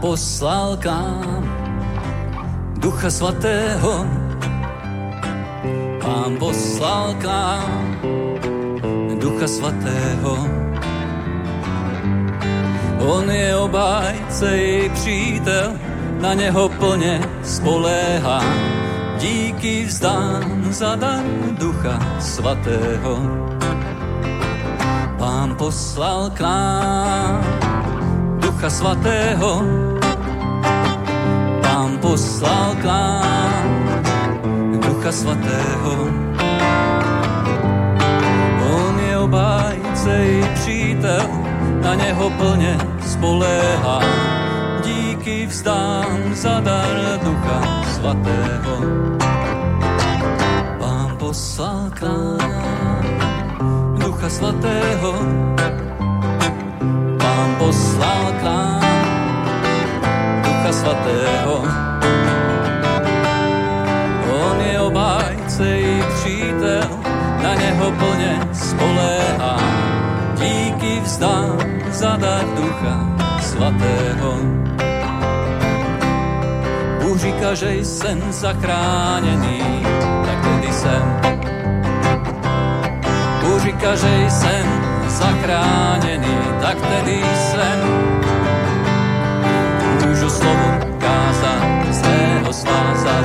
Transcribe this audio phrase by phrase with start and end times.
[0.00, 1.44] poslal k nám
[2.80, 4.08] Ducha Svatého,
[6.00, 7.80] Pán poslal k nám
[9.20, 10.48] Ducha Svatého.
[13.04, 15.76] On je obájce i přítel,
[16.20, 18.40] na něho plně spoléhá.
[19.20, 21.24] Díky vzdám za dar
[21.60, 23.16] Ducha Svatého.
[25.18, 27.44] Pán poslal k nám
[28.40, 29.62] Ducha Svatého,
[32.00, 33.68] poslal k nám
[34.80, 35.94] Ducha Svatého.
[38.72, 41.28] On je obájce i přítel,
[41.82, 44.00] na něho plně spoléhá.
[44.84, 48.76] Díky vzdám za dar Ducha Svatého.
[50.78, 53.04] Pán poslal k nám
[54.00, 55.12] Ducha Svatého,
[57.18, 58.80] Pán poslal k nám
[60.42, 61.89] Ducha Svatého.
[64.90, 66.88] On je obájce i přítel,
[67.42, 69.56] na něho plně spoléhá.
[70.36, 71.58] Díky vzdám
[71.90, 74.34] za dar Ducha Svatého.
[77.02, 79.60] Bůh říká, že jsem zachráněný,
[80.26, 81.20] tak tedy jsem.
[83.40, 84.66] Bůh říká, že jsem
[85.06, 87.80] zachráněný, tak tedy jsem.
[90.06, 93.24] Můžu slovo kázat, zlého svázat,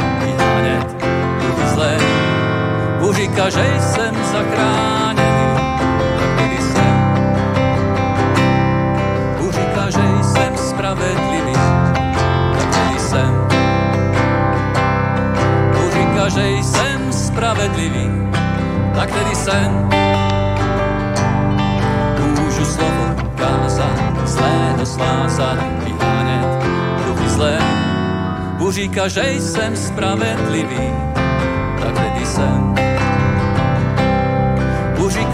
[3.36, 5.60] říká, že jsem zachráněný,
[6.20, 6.96] tak tedy jsem.
[9.38, 11.54] Bůh říká, že jsem spravedlivý,
[12.58, 13.48] tak tedy jsem.
[15.74, 18.10] Bůh říká, že jsem spravedlivý,
[18.96, 19.90] tak tedy jsem.
[22.40, 26.64] Můžu slovo kázat, zlého svázat, vyhánět
[27.08, 27.60] duchy zlé.
[28.58, 31.15] Bůh říká, že jsem spravedlivý,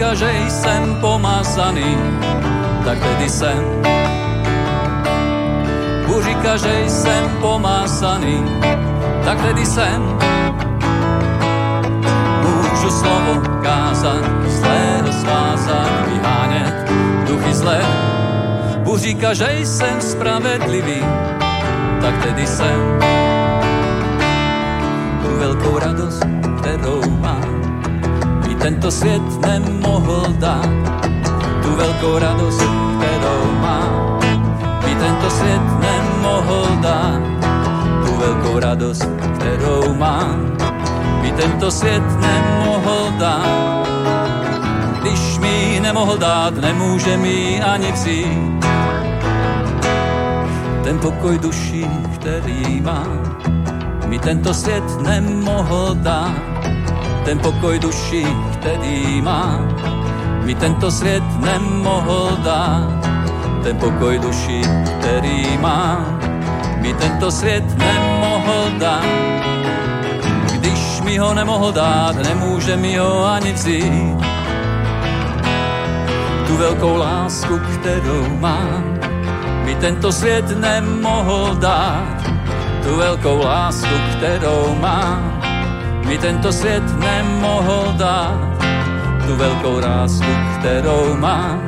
[0.01, 1.97] říká, že jsem pomazaný,
[2.85, 3.61] tak tedy jsem.
[6.07, 8.45] Bůh říká, že jsem pomazaný,
[9.25, 10.17] tak tedy jsem.
[12.41, 16.91] Můžu slovo kázat, zlého svázat, vyhánět
[17.27, 17.81] duchy zlé.
[18.77, 21.05] Bůh říká, že jsem spravedlivý,
[22.01, 22.99] tak tedy jsem.
[25.21, 26.25] Tu velkou radost,
[26.57, 27.40] kterou mám,
[28.61, 30.69] tento svět nemohl dát.
[31.63, 32.61] Tu velkou radost,
[32.99, 34.19] kterou mám,
[34.85, 37.21] mi tento svět nemohl dát.
[38.05, 40.57] Tu velkou radost, kterou mám,
[41.21, 43.87] mi tento svět nemohl dát.
[45.01, 48.65] Když mi nemohl dát, nemůže mi ani vzít.
[50.83, 53.37] Ten pokoj duší, který mám,
[54.05, 56.50] mi tento svět nemohl dát.
[57.25, 59.75] Ten pokoj duší, který mám,
[60.43, 63.01] mi tento svět nemohl dát.
[63.63, 66.19] Ten pokoj duší, který mám,
[66.81, 69.05] mi tento svět nemohl dát.
[70.53, 74.17] Když mi ho nemohl dát, nemůže mi ho ani vzít.
[76.47, 78.99] Tu velkou lásku, kterou mám,
[79.65, 82.21] mi tento svět nemohl dát.
[82.83, 85.40] Tu velkou lásku, kterou mám,
[86.05, 88.51] mi tento svět nemohl dát.
[89.27, 91.61] Tu velkou lásku, kterou mám,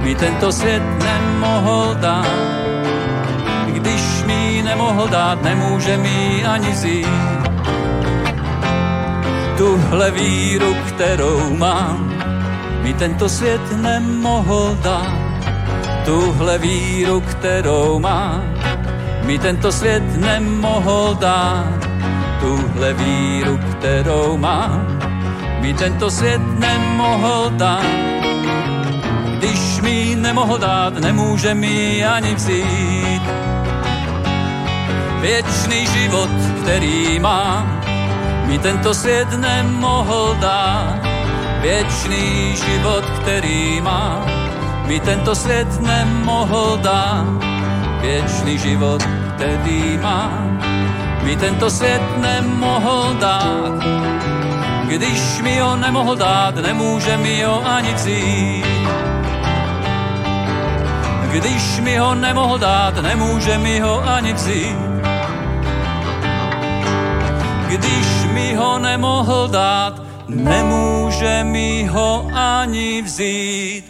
[0.00, 2.26] mi tento svět nemohl dát.
[3.66, 7.06] Když mi nemohl dát, nemůže mi ani vzít.
[9.56, 12.12] Tuhle víru, kterou mám,
[12.82, 15.30] mi tento svět nemohl dát.
[16.04, 18.42] Tuhle víru, kterou mám,
[19.22, 21.79] mi tento svět nemohl dát.
[22.40, 24.86] Tuhle víru, kterou mám,
[25.60, 27.84] mi tento svět nemohl dát.
[29.38, 33.22] Když mi nemohl dát, nemůže mi ani vzít.
[35.20, 36.30] Věčný život,
[36.62, 37.80] který mám,
[38.46, 40.96] mi tento svět nemohl dát.
[41.60, 44.24] Věčný život, který mám,
[44.86, 47.26] mi tento svět nemohl dát.
[48.00, 49.02] Věčný život,
[49.36, 50.69] který mám,
[51.22, 53.72] mi tento svět nemohl dát.
[54.88, 58.64] Když mi ho nemohl dát, nemůže mi ho ani vzít.
[61.30, 64.76] Když mi ho nemohl dát, nemůže mi ho ani vzít.
[67.66, 73.84] Když mi ho nemohl dát, nemůže mi ho ani vzít.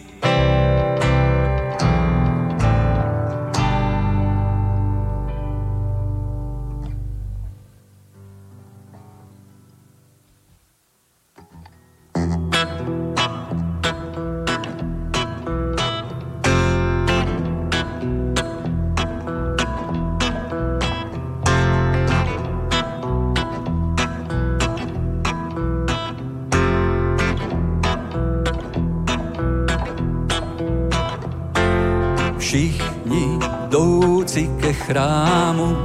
[34.91, 35.77] Chrámu,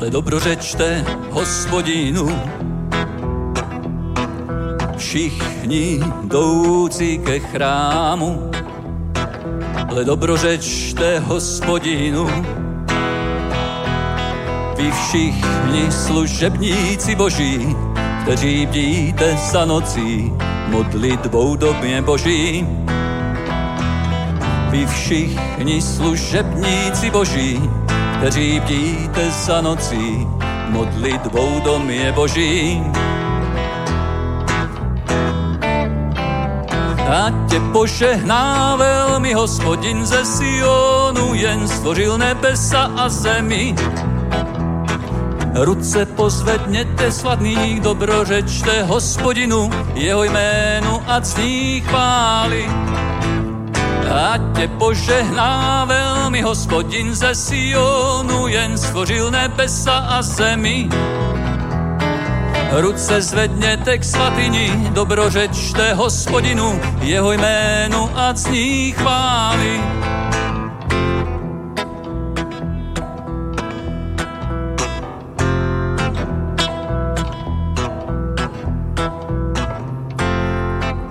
[0.00, 2.28] ale dobrořečte hospodinu.
[4.96, 8.50] Všichni jdoucí ke chrámu,
[9.88, 12.30] ale dobrořečte hospodinu.
[14.76, 17.76] Vy všichni služebníci boží,
[18.22, 20.32] kteří bdíte za nocí,
[20.68, 22.66] modlitbou době boží.
[24.70, 27.70] Vy všichni služebníci boží,
[28.18, 30.26] kteří bdíte za nocí,
[30.68, 32.82] modlitbou domě boží.
[37.10, 43.74] A tě požehná velmi hospodin ze Sionu, jen stvořil nebesa a zemi.
[45.54, 52.79] Ruce pozvedněte svatný, dobrořečte hospodinu, jeho jménu a cní chvály.
[54.10, 60.88] A tě požehná velmi hospodin ze Sionu, jen stvořil nebesa a zemi.
[62.72, 69.80] Ruce zvedněte k svatyni, dobrořečte hospodinu, jeho jménu a cní chvály.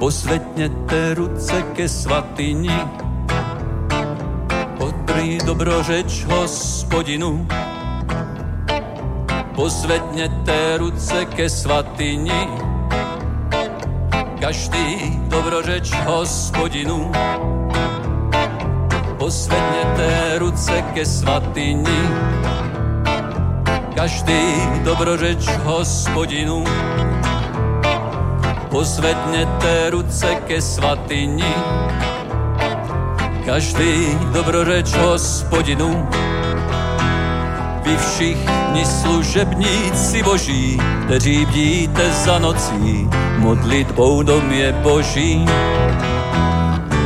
[0.10, 2.72] Pozvedněte ruce ke svatyni,
[4.80, 7.48] odprý dobrořeč hospodinu.
[9.56, 12.48] Pozvedněte ruce ke svatyni,
[14.40, 17.12] každý dobrořeč hospodinu.
[19.18, 22.10] Pozvedněte ruce ke svatyni,
[23.96, 24.42] každý
[24.84, 26.64] dobrořeč hospodinu.
[28.80, 31.54] Pozvedněte ruce ke svatyni,
[33.46, 36.10] každý dobrořeč hospodinu.
[37.84, 45.46] Vy všichni služebníci boží, kteří bdíte za nocí, modlitbou domě boží.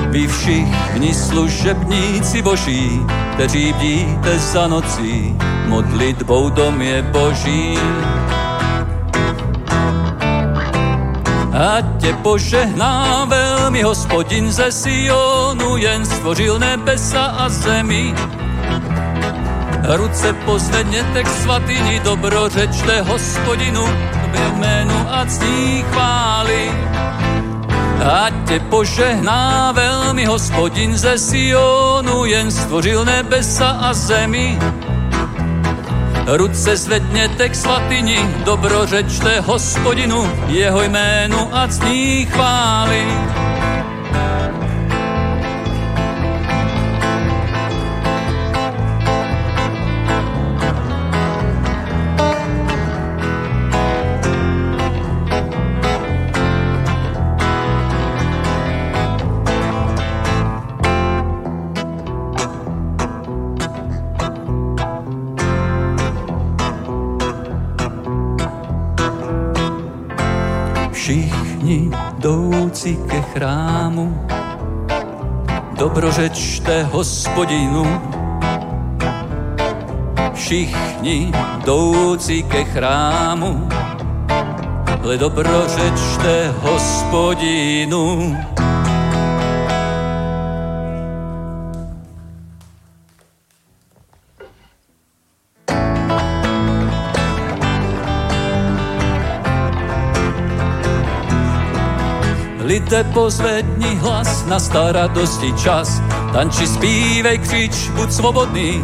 [0.10, 3.02] Vy všichni služebníci boží,
[3.34, 5.36] kteří bdíte za nocí,
[5.68, 7.78] modlitbou domě boží.
[11.54, 18.16] A tě požehná velmi hospodin ze Sionu, jen stvořil nebesa a zemi.
[19.84, 23.86] Ruce pozvedněte k svatyni, dobrořečte hospodinu,
[24.32, 26.72] v jménu a cní chvály.
[28.04, 34.60] A tě požehná velmi hospodin ze Sionu, jen stvořil nebesa a zemi.
[36.28, 43.06] Ruce zvedněte k svatyni, dobrořečte hospodinu, jeho jménu a cní chvály.
[72.86, 74.28] Jdoucí ke chrámu,
[75.78, 78.02] dobrořečte hospodinu.
[80.34, 81.32] Všichni
[81.64, 83.70] jdoucí ke chrámu,
[85.04, 88.38] ale dobrořečte hospodinu.
[102.84, 104.60] Lidé pozvedni hlas, na
[104.92, 106.04] radosti čas,
[106.36, 108.84] tanči, zpívej, křič, buď svobodný.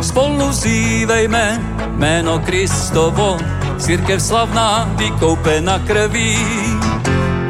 [0.00, 1.60] Spolu zívejme
[1.92, 3.36] jméno Kristovo,
[3.76, 6.40] církev slavná, vykoupena krví.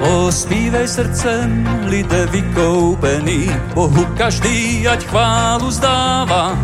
[0.03, 6.59] O, zpívej srdcem, lidé vykoupený, Bohu každý, ať chválu zdává.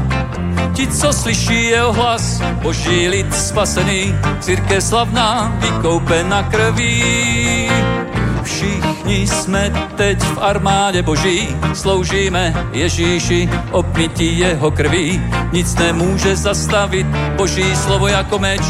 [0.75, 4.11] Ti, co slyší jeho hlas, boží lid spasený,
[4.41, 8.02] církev slavná, vykoupena krví.
[8.43, 15.23] Všichni jsme teď v armádě boží, sloužíme Ježíši, opnití jeho krví.
[15.53, 17.07] Nic nemůže zastavit
[17.37, 18.63] boží slovo jako meč,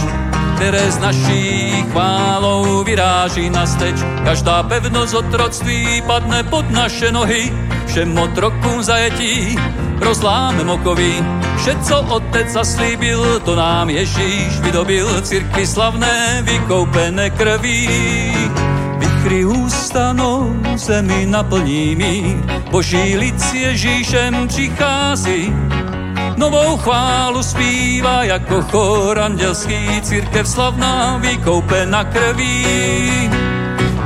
[0.57, 3.97] které z naší chválou vyráží na steč.
[4.25, 7.53] Každá pevnost otroctví padne pod naše nohy,
[7.87, 9.59] všem otrokům zajetí
[10.03, 11.25] rozláme mokový.
[11.57, 17.89] Vše, co otec zaslíbil, to nám Ježíš vydobil, církvi slavné, vykoupené krví.
[19.23, 22.37] Vichry ustanou, zemi naplní mír,
[22.71, 25.55] boží lid s Ježíšem přichází,
[26.37, 33.31] Novou chválu zpívá jako chor andělský, církev slavná vykoupena krví.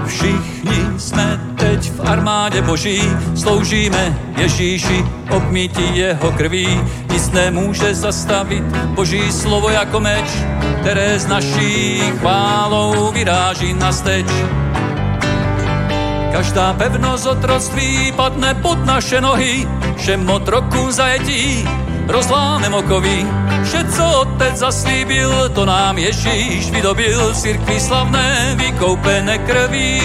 [0.06, 3.02] Všichni jsme teď v armádě boží,
[3.34, 6.80] sloužíme Ježíši, obmítí jeho krví.
[7.12, 10.28] Nic nemůže zastavit boží slovo jako meč,
[10.80, 14.26] které s naší chválou vyráží na steč.
[16.32, 21.68] Každá pevnost otroctví padne pod naše nohy, všem otrokům zajetí
[22.08, 23.26] rozláme okoví.
[23.64, 30.02] Vše, co otec zaslíbil, to nám Ježíš vydobil, církvi slavné vykoupené krví.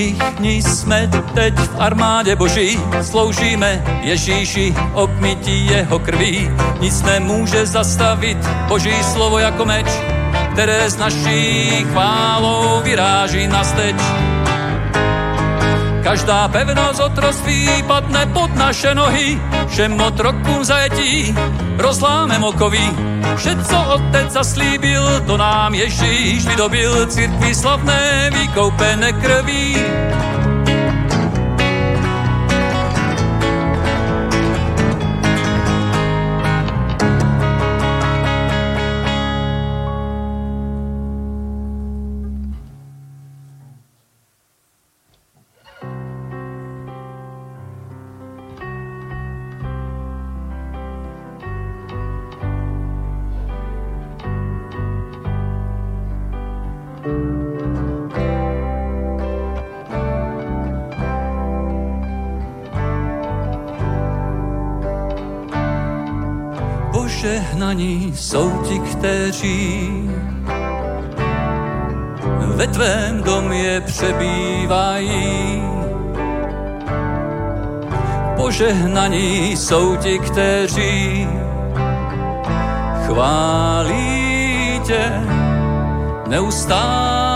[0.00, 6.50] Všichni jsme teď v armádě boží, sloužíme Ježíši, obmytí jeho krví.
[6.80, 8.38] Nic nemůže zastavit
[8.68, 9.86] boží slovo jako meč,
[10.52, 13.96] které s naší chválou vyráží na steč.
[16.02, 21.34] Každá pevnost otroství padne pod naše nohy, všem otrokům zajetí
[21.78, 22.90] rozláme mokoví.
[23.40, 29.76] Vše, co otec zaslíbil, to nám Ježíš vydobil, církvi slavné vykoupené krví.
[68.20, 69.90] Jsou ti, kteří
[72.56, 75.62] ve tvém domě přebývají.
[78.36, 81.28] Požehnaní jsou ti, kteří
[83.06, 85.12] chválí tě
[86.28, 87.29] neustále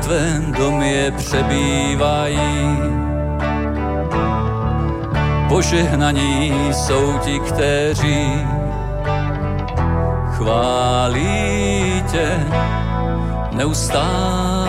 [0.00, 2.38] tvém domě přebývají.
[5.48, 8.46] Požehnaní jsou ti, kteří
[10.36, 12.46] chválí tě
[13.52, 14.68] neustále.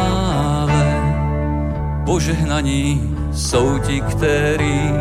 [2.06, 4.92] Požehnaní jsou ti, kteří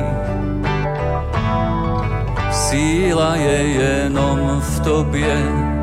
[2.51, 5.78] síla je jenom v tobě.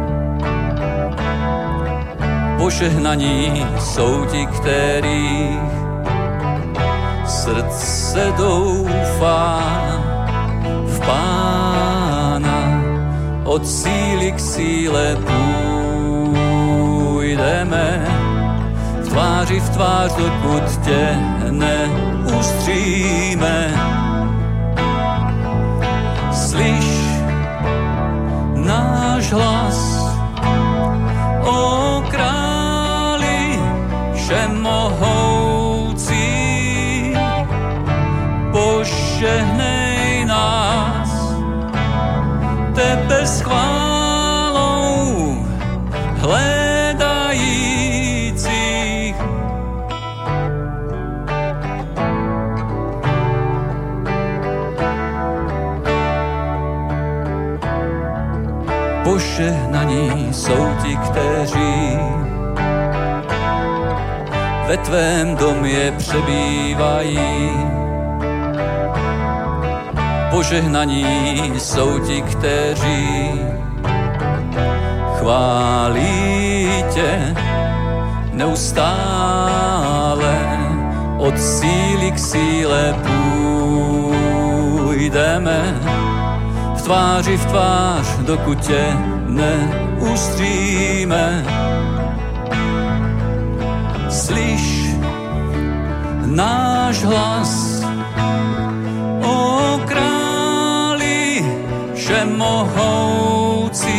[2.57, 5.59] Požehnaní jsou ti, který
[7.25, 9.62] srdce doufá
[10.85, 12.83] v Pána.
[13.43, 15.17] Od síly k síle
[17.15, 18.05] půjdeme,
[19.03, 21.17] v tváři v tvář, dokud tě
[21.51, 22.65] neustříme
[26.31, 26.85] slyš
[28.55, 29.94] náš hlas.
[59.95, 61.99] Požehnaní jsou ti, kteří
[64.67, 67.19] ve tvém domě přebývají.
[70.29, 73.31] Požehnaní jsou ti, kteří
[75.19, 77.35] chválí tě
[78.31, 79.55] neustále.
[81.17, 82.95] Od síly k síle
[84.83, 85.75] půjdeme
[86.85, 88.93] tváři v tvář, dokud tě
[90.13, 91.45] ustříme.
[94.09, 94.85] Slyš
[96.25, 97.81] náš hlas,
[99.21, 101.45] o králi
[101.93, 103.93] všemohoucí,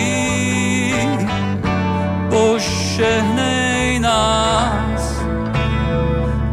[2.30, 5.22] pošehnej nás,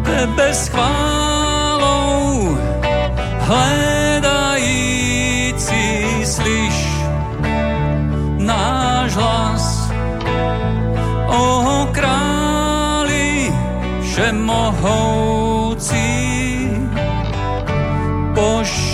[0.04, 2.58] tebe schválou,
[3.46, 3.93] chválou.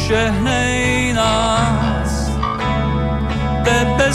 [0.10, 2.34] Požehnej nás,
[3.62, 4.10] tebe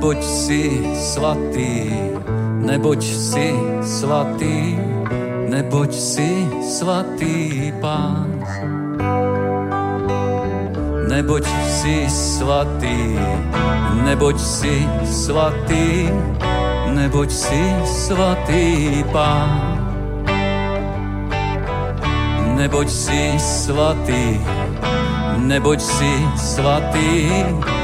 [0.00, 1.92] Neboť si svatý,
[2.64, 3.52] neboť si
[3.84, 4.80] svatý,
[5.44, 8.32] neboť si svatý pán.
[11.04, 13.12] Neboť si svatý,
[14.00, 16.08] neboť si svatý,
[16.96, 19.84] neboť si svatý pán
[22.56, 24.40] neboť si svatý,
[25.44, 27.44] neboť si svatý, neboť si
[27.76, 27.79] svatý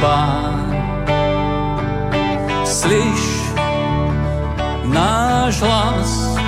[0.00, 0.72] pán.
[2.64, 3.52] Slyš
[4.84, 6.38] náš hlas,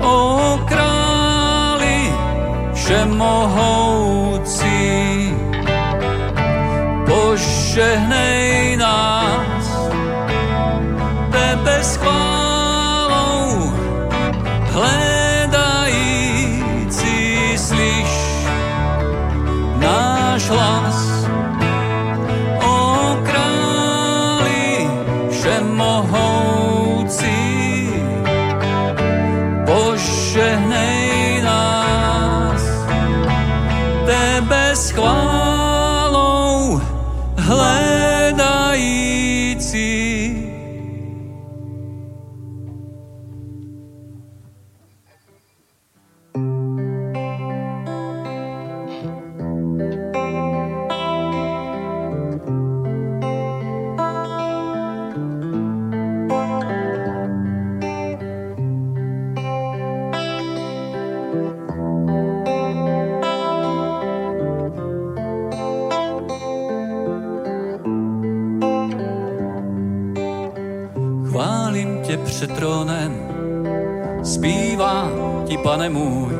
[0.00, 2.12] o králi
[2.74, 4.68] všemohoucí,
[7.06, 9.88] požehnej nás,
[11.30, 12.27] tebe schvál.
[20.48, 20.87] Hlas
[72.38, 73.14] před trónem,
[74.22, 75.10] zpívám
[75.46, 76.32] ti, pane můj,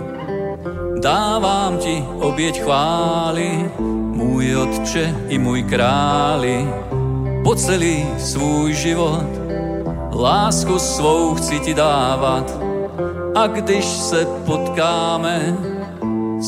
[1.03, 3.71] dávám ti oběť chvály,
[4.15, 6.67] můj Otče i můj králi,
[7.45, 9.27] po celý svůj život,
[10.15, 12.59] lásku svou chci ti dávat,
[13.35, 15.57] a když se potkáme,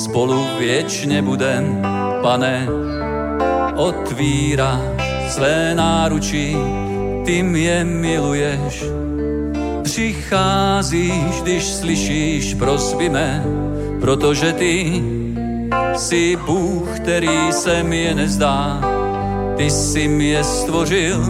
[0.05, 1.83] spolu věčně budem,
[2.23, 2.69] pane,
[3.77, 4.81] otvíráš
[5.29, 6.57] své náručí,
[7.25, 9.00] ty mě miluješ,
[9.91, 13.45] přicházíš, když slyšíš prosby mé,
[14.01, 15.03] protože ty
[15.95, 18.81] jsi Bůh, který se mě nezdá.
[19.57, 21.25] Ty jsi mě stvořil,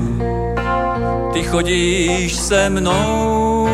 [1.32, 3.68] ty chodíš se mnou.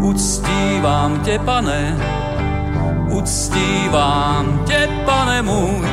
[0.00, 1.96] Uctívám tě, pane,
[3.10, 5.86] uctívám tě, pane můj,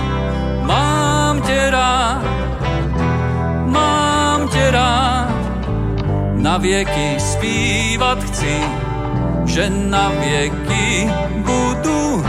[0.65, 2.28] mám tě rád
[4.71, 5.29] rád,
[6.33, 8.61] na věky zpívat chci,
[9.45, 12.23] že na věky budu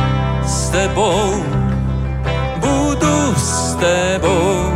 [0.44, 1.44] s tebou,
[2.60, 4.70] budu s tebou.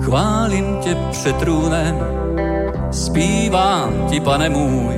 [0.00, 2.19] Chválím tě před trůnem,
[2.90, 4.94] zpívám ti, pane můj,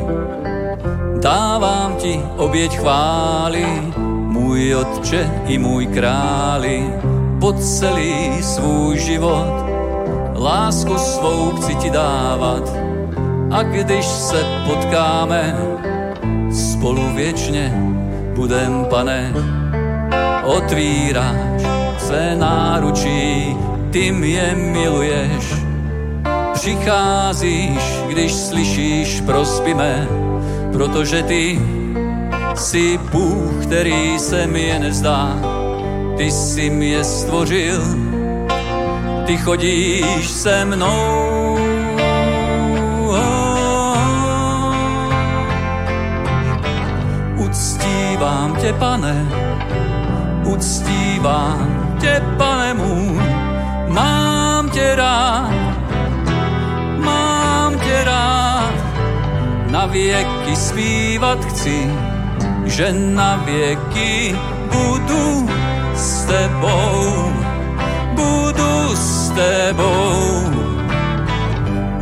[1.21, 3.67] dávám ti oběť chvály,
[4.27, 6.95] můj otče i můj králi,
[7.41, 9.67] po celý svůj život,
[10.37, 12.71] lásku svou chci ti dávat.
[13.51, 15.57] A když se potkáme,
[16.53, 17.75] spolu věčně
[18.35, 19.33] budem, pane,
[20.45, 21.63] otvíráš
[21.99, 23.57] své náručí,
[23.91, 25.62] ty mě miluješ,
[26.63, 30.09] přicházíš, když slyšíš prosby mé,
[30.73, 31.61] protože ty
[32.55, 35.37] Jsi Bůh, který se mi je nezdá,
[36.17, 37.83] ty jsi mě stvořil,
[39.27, 41.59] ty chodíš se mnou.
[47.37, 49.27] Uctívám tě, pane,
[50.45, 53.21] uctívám tě, pane můj,
[53.89, 55.62] mám tě rád,
[59.73, 61.91] na věky zpívat chci,
[62.65, 64.37] že na věky
[64.73, 65.49] budu
[65.95, 67.33] s tebou,
[68.15, 70.53] budu s tebou.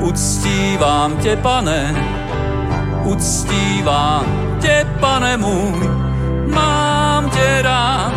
[0.01, 1.95] Uctívám tě, pane,
[3.05, 4.25] uctívám
[4.61, 5.91] tě, pane můj,
[6.47, 8.15] mám tě rád,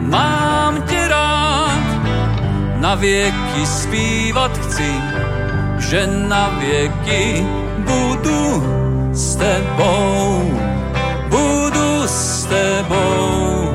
[0.00, 1.86] mám tě rád,
[2.76, 4.94] na věky zpívat chci,
[5.78, 7.46] že na věky
[7.86, 8.62] budu
[9.14, 10.42] s tebou,
[11.30, 13.72] budu s tebou,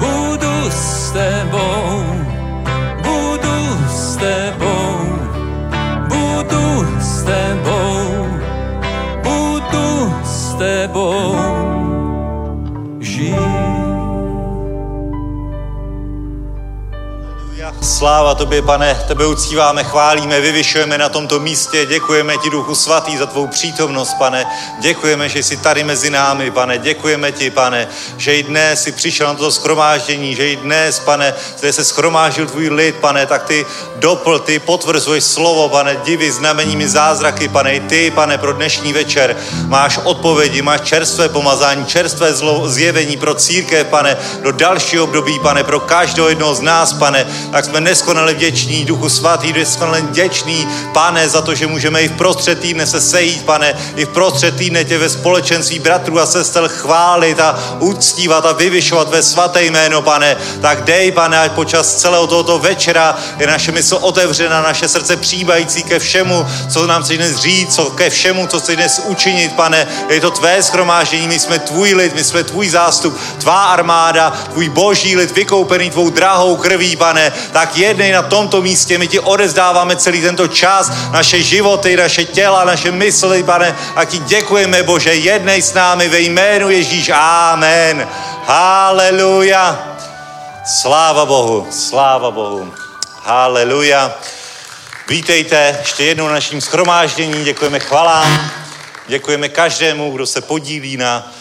[0.00, 2.02] budu s tebou,
[3.04, 3.56] budu
[3.88, 4.96] s tebou,
[6.08, 6.66] budu
[7.00, 8.26] s tebou,
[9.22, 9.88] budu
[10.24, 11.64] s tebou.
[18.04, 23.26] Sláva tobě, pane, tebe uctíváme, chválíme, vyvyšujeme na tomto místě, děkujeme ti, Duchu Svatý, za
[23.26, 24.46] tvou přítomnost, pane.
[24.80, 26.78] Děkujeme, že jsi tady mezi námi, pane.
[26.78, 31.34] Děkujeme ti, pane, že i dnes jsi přišel na toto schromáždění, že i dnes, pane,
[31.58, 36.88] zde se schromáždil tvůj lid, pane, tak ty dopl, ty potvrzuješ slovo, pane, divy, znameními,
[36.88, 39.36] zázraky, pane, i ty, pane, pro dnešní večer
[39.66, 45.64] máš odpovědi, máš čerstvé pomazání, čerstvé zlo, zjevení pro církev, pane, do dalšího období, pane,
[45.64, 51.28] pro každého jednoho z nás, pane, tak jsme neskonale vděční, Duchu Svatý, neskonale vděční, pane,
[51.28, 54.84] za to, že můžeme i v prostřed týdne se sejít, pane, i v prostřed týdne
[54.84, 60.36] tě ve společenství bratrů a sester chválit a uctívat a vyvyšovat ve svaté jméno, pane.
[60.60, 65.82] Tak dej, pane, ať počas celého tohoto večera je naše mysl otevřena, naše srdce přijímající
[65.82, 69.86] ke všemu, co nám chce dnes říct, co ke všemu, co chce dnes učinit, pane.
[70.08, 74.68] Je to tvé schromáždění, my jsme tvůj lid, my jsme tvůj zástup, tvá armáda, tvůj
[74.68, 77.32] boží lid, vykoupený tvou drahou krví, pane.
[77.52, 82.64] Tak jednej na tomto místě, my ti odezdáváme celý tento čas, naše životy, naše těla,
[82.64, 87.10] naše mysli, pane, a ti děkujeme, Bože, jednej s námi ve jménu Ježíš.
[87.14, 88.08] Amen.
[88.46, 89.96] Haleluja.
[90.66, 92.74] Sláva Bohu, sláva Bohu.
[93.22, 94.14] Haleluja.
[95.08, 98.50] Vítejte ještě jednou na naším schromáždění, děkujeme chvalám,
[99.08, 101.32] děkujeme každému, kdo se podílí na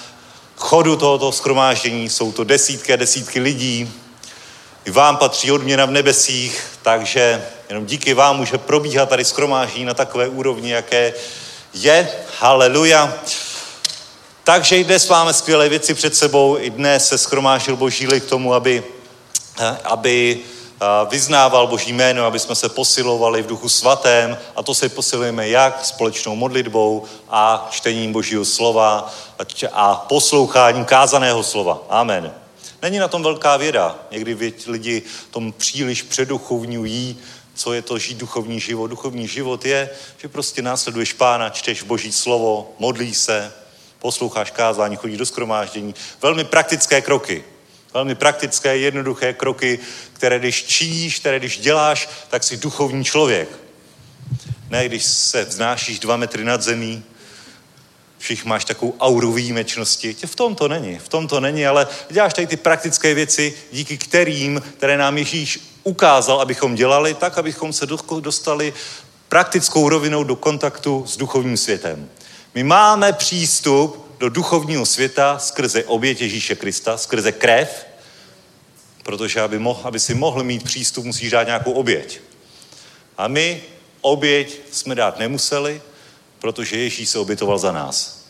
[0.56, 2.10] chodu tohoto schromáždění.
[2.10, 4.02] Jsou to desítky a desítky lidí.
[4.86, 9.93] I vám patří odměna v nebesích, takže jenom díky vám může probíhat tady schromáždění na
[9.93, 11.13] takové úrovni, jaké
[11.74, 12.10] je.
[12.39, 13.13] Haleluja.
[14.43, 16.58] Takže i dnes máme skvělé věci před sebou.
[16.60, 18.84] I dnes se schromážil Boží lid k tomu, aby,
[19.84, 20.39] aby
[21.10, 25.86] vyznával Boží jméno, aby jsme se posilovali v duchu svatém a to se posilujeme jak
[25.86, 29.13] společnou modlitbou a čtením Božího slova
[29.72, 31.82] a posloucháním kázaného slova.
[31.89, 32.42] Amen.
[32.84, 34.00] Není na tom velká věda.
[34.12, 37.17] Někdy věď lidi tom příliš předuchovňují,
[37.56, 38.88] co je to žít duchovní život.
[38.88, 43.54] Duchovní život je, že prostě následuješ pána, čteš Boží slovo, modlíš se,
[44.00, 45.96] posloucháš kázání, chodíš do skromáždění.
[46.22, 47.43] Velmi praktické kroky.
[47.93, 49.80] Velmi praktické, jednoduché kroky,
[50.13, 53.50] které když činíš, které když děláš, tak jsi duchovní člověk.
[54.69, 57.04] Ne, když se vznášíš dva metry nad zemí,
[58.23, 60.15] všich máš takovou auru výjimečnosti.
[60.25, 63.97] V tom to není, v tom to není, ale děláš tady ty praktické věci, díky
[63.97, 67.86] kterým, které nám Ježíš ukázal, abychom dělali, tak, abychom se
[68.19, 68.73] dostali
[69.29, 72.09] praktickou rovinou do kontaktu s duchovním světem.
[72.55, 77.86] My máme přístup do duchovního světa skrze oběť Ježíše Krista, skrze krev,
[79.03, 82.19] protože aby, mohl, aby si mohl mít přístup, musíš dát nějakou oběť.
[83.17, 83.63] A my
[84.01, 85.81] oběť jsme dát nemuseli,
[86.43, 88.25] protože Ježíš se obětoval za nás.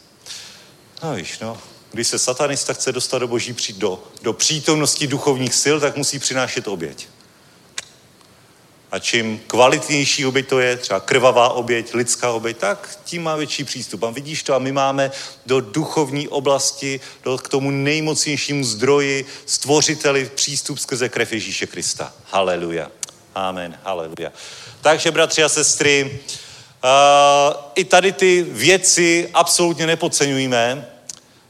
[1.04, 1.58] No víš, no,
[1.92, 6.68] když se satanista chce dostat do boží do, do přítomnosti duchovních sil, tak musí přinášet
[6.68, 7.08] oběť.
[8.92, 13.64] A čím kvalitnější oběť to je, třeba krvavá oběť, lidská oběť, tak tím má větší
[13.64, 14.04] přístup.
[14.04, 15.12] A vidíš to, a my máme
[15.46, 22.14] do duchovní oblasti, do, k tomu nejmocnějšímu zdroji, stvořiteli přístup skrze krev Ježíše Krista.
[22.32, 22.92] Haleluja.
[23.36, 23.80] Amen.
[23.84, 24.32] Haleluja.
[24.82, 26.44] Takže, bratři a sestry, uh,
[27.76, 30.88] i tady ty věci absolutně nepodceňujeme.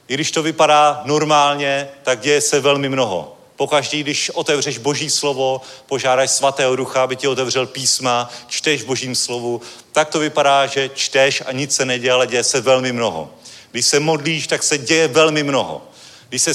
[0.08, 3.38] I když to vypadá normálně, tak děje se velmi mnoho.
[3.56, 9.62] Pokaždý, když otevřeš Boží slovo, požádáš svatého ducha, aby ti otevřel písma, čteš Božím slovu,
[9.91, 13.30] tak to vypadá, že čteš a nic se neděje, ale děje se velmi mnoho.
[13.72, 15.82] Když se modlíš, tak se děje velmi mnoho.
[16.30, 16.54] Když se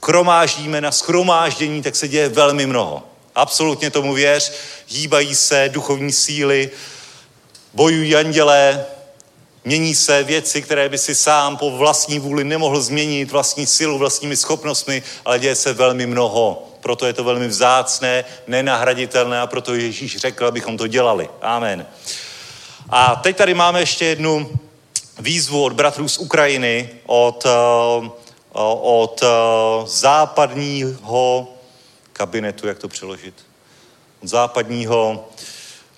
[0.00, 3.02] kromáždíme na schromáždění, tak se děje velmi mnoho.
[3.34, 4.52] Absolutně tomu věř,
[4.88, 6.70] hýbají se duchovní síly,
[7.74, 8.84] bojují andělé,
[9.64, 14.36] mění se věci, které by si sám po vlastní vůli nemohl změnit, vlastní silu, vlastními
[14.36, 16.68] schopnostmi, ale děje se velmi mnoho.
[16.80, 21.28] Proto je to velmi vzácné, nenahraditelné a proto Ježíš řekl, abychom to dělali.
[21.42, 21.86] Amen.
[22.88, 24.50] A teď tady máme ještě jednu
[25.18, 27.50] výzvu od bratrů z Ukrajiny, od, eh,
[28.82, 29.26] od eh,
[29.86, 31.48] západního
[32.12, 33.34] kabinetu, jak to přeložit,
[34.22, 35.28] od západního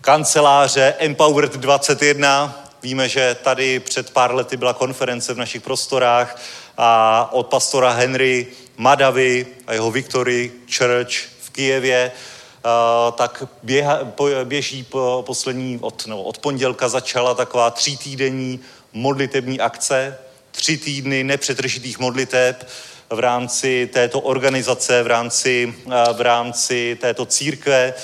[0.05, 2.65] kanceláře Empowered 21.
[2.83, 6.41] Víme, že tady před pár lety byla konference v našich prostorách
[6.79, 11.11] a od pastora Henry Madavy a jeho Victory Church
[11.43, 12.13] v Kijevě
[13.17, 13.99] tak běha,
[14.45, 18.61] běží po poslední, od, no, od pondělka začala taková třítýdenní
[18.93, 20.19] modlitební akce,
[20.51, 22.69] tři týdny nepřetržitých modliteb
[23.11, 25.75] v rámci této organizace, v rámci,
[26.13, 27.95] v rámci této církve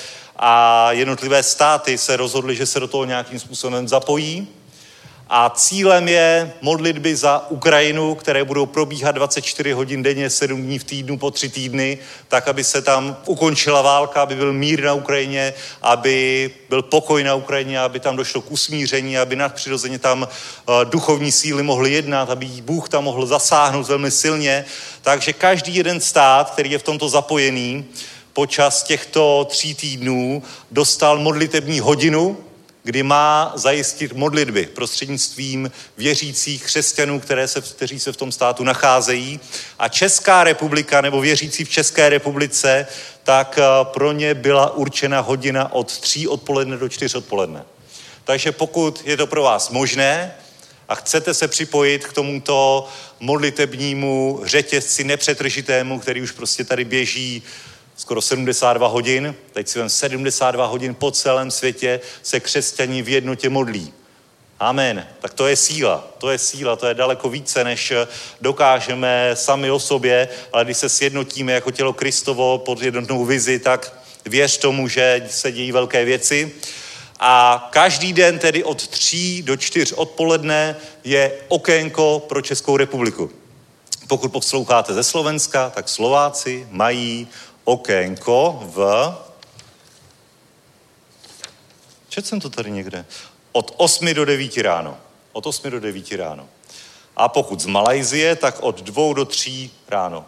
[0.43, 4.47] a jednotlivé státy se rozhodly, že se do toho nějakým způsobem zapojí.
[5.33, 10.83] A cílem je modlitby za Ukrajinu, které budou probíhat 24 hodin denně, 7 dní v
[10.83, 15.53] týdnu po 3 týdny, tak, aby se tam ukončila válka, aby byl mír na Ukrajině,
[15.81, 21.31] aby byl pokoj na Ukrajině, aby tam došlo k usmíření, aby nadpřirozeně tam uh, duchovní
[21.31, 24.65] síly mohly jednat, aby Bůh tam mohl zasáhnout velmi silně.
[25.01, 27.85] Takže každý jeden stát, který je v tomto zapojený,
[28.33, 32.37] počas těchto tří týdnů dostal modlitební hodinu,
[32.83, 39.39] kdy má zajistit modlitby prostřednictvím věřících křesťanů, které se, kteří se v tom státu nacházejí.
[39.79, 42.87] A Česká republika nebo věřící v České republice,
[43.23, 47.63] tak eh, pro ně byla určena hodina od tří odpoledne do čtyř odpoledne.
[48.23, 50.35] Takže pokud je to pro vás možné
[50.89, 52.87] a chcete se připojit k tomuto
[53.19, 57.43] modlitebnímu řetězci nepřetržitému, který už prostě tady běží
[58.01, 63.49] skoro 72 hodin, teď si vem 72 hodin po celém světě se křesťaní v jednotě
[63.49, 63.93] modlí.
[64.59, 65.07] Amen.
[65.19, 67.93] Tak to je síla, to je síla, to je daleko více, než
[68.41, 73.93] dokážeme sami o sobě, ale když se sjednotíme jako tělo Kristovo pod jednotnou vizi, tak
[74.25, 76.51] věř tomu, že se dějí velké věci.
[77.19, 83.31] A každý den tedy od 3 do 4 odpoledne je okénko pro Českou republiku.
[84.07, 87.27] Pokud posloucháte ze Slovenska, tak Slováci mají
[87.71, 88.77] okénko v...
[92.09, 93.05] Četl jsem to tady někde.
[93.51, 94.97] Od 8 do 9 ráno.
[95.31, 96.49] Od 8 do 9 ráno.
[97.15, 100.25] A pokud z Malajzie, tak od 2 do 3 ráno.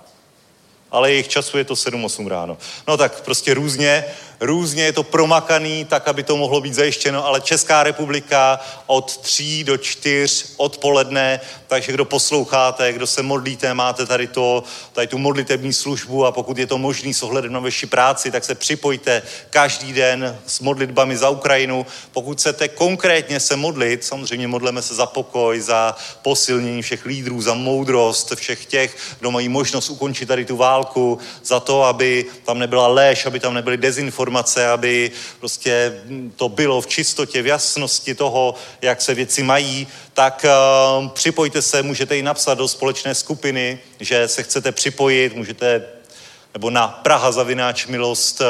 [0.92, 2.58] Ale jejich času je to 7-8 ráno.
[2.88, 4.06] No tak prostě různě
[4.40, 9.64] různě je to promakaný, tak, aby to mohlo být zajištěno, ale Česká republika od tří
[9.64, 15.74] do čtyř odpoledne, takže kdo posloucháte, kdo se modlíte, máte tady, to, tady tu modlitební
[15.74, 19.94] službu a pokud je to možný s ohledem na vaši práci, tak se připojte každý
[19.94, 21.86] den s modlitbami za Ukrajinu.
[22.12, 27.54] Pokud chcete konkrétně se modlit, samozřejmě modleme se za pokoj, za posilnění všech lídrů, za
[27.54, 32.88] moudrost všech těch, kdo mají možnost ukončit tady tu válku, za to, aby tam nebyla
[32.88, 36.02] léž, aby tam nebyly dezinformace, informace, aby prostě
[36.36, 41.84] to bylo v čistotě, v jasnosti toho, jak se věci mají, tak uh, připojte se,
[41.84, 45.84] můžete i napsat do společné skupiny, že se chcete připojit, můžete
[46.54, 48.48] nebo na Praha zavináč milost uh,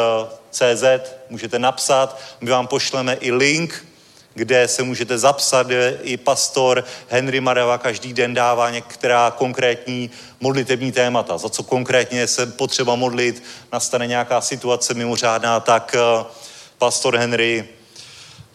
[0.52, 0.84] CZ
[1.30, 3.86] můžete napsat, my vám pošleme i link,
[4.34, 5.68] kde se můžete zapsat,
[6.02, 12.46] i pastor Henry Mareva každý den dává některá konkrétní modlitební témata, za co konkrétně se
[12.46, 13.44] potřeba modlit,
[13.74, 16.26] nastane nějaká situace mimořádná, tak eh,
[16.78, 17.68] pastor Henry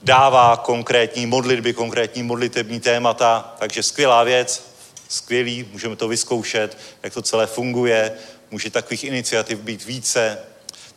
[0.03, 4.69] dává konkrétní modlitby, konkrétní modlitební témata, takže skvělá věc,
[5.09, 8.13] skvělý, můžeme to vyzkoušet, jak to celé funguje,
[8.51, 10.39] může takových iniciativ být více,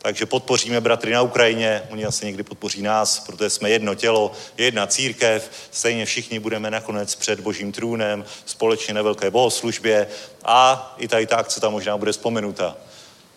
[0.02, 4.86] takže podpoříme bratry na Ukrajině, oni asi někdy podpoří nás, protože jsme jedno tělo, jedna
[4.86, 10.08] církev, stejně všichni budeme nakonec před božím trůnem, společně na velké bohoslužbě
[10.44, 12.76] a i tady ta akce tam možná bude vzpomenuta.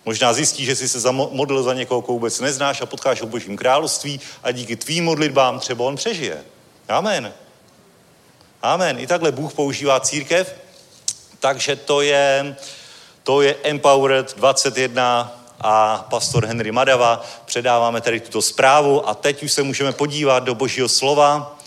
[0.05, 3.57] Možná zjistí, že jsi se modlil za někoho, koho vůbec neznáš a potkáš v božím
[3.57, 6.43] království a díky tvým modlitbám třeba on přežije.
[6.87, 7.33] Amen.
[8.61, 8.99] Amen.
[8.99, 10.55] I takhle Bůh používá církev,
[11.39, 12.55] takže to je,
[13.23, 17.25] to je Empowered 21 a pastor Henry Madava.
[17.45, 21.57] Předáváme tady tuto zprávu a teď už se můžeme podívat do božího slova,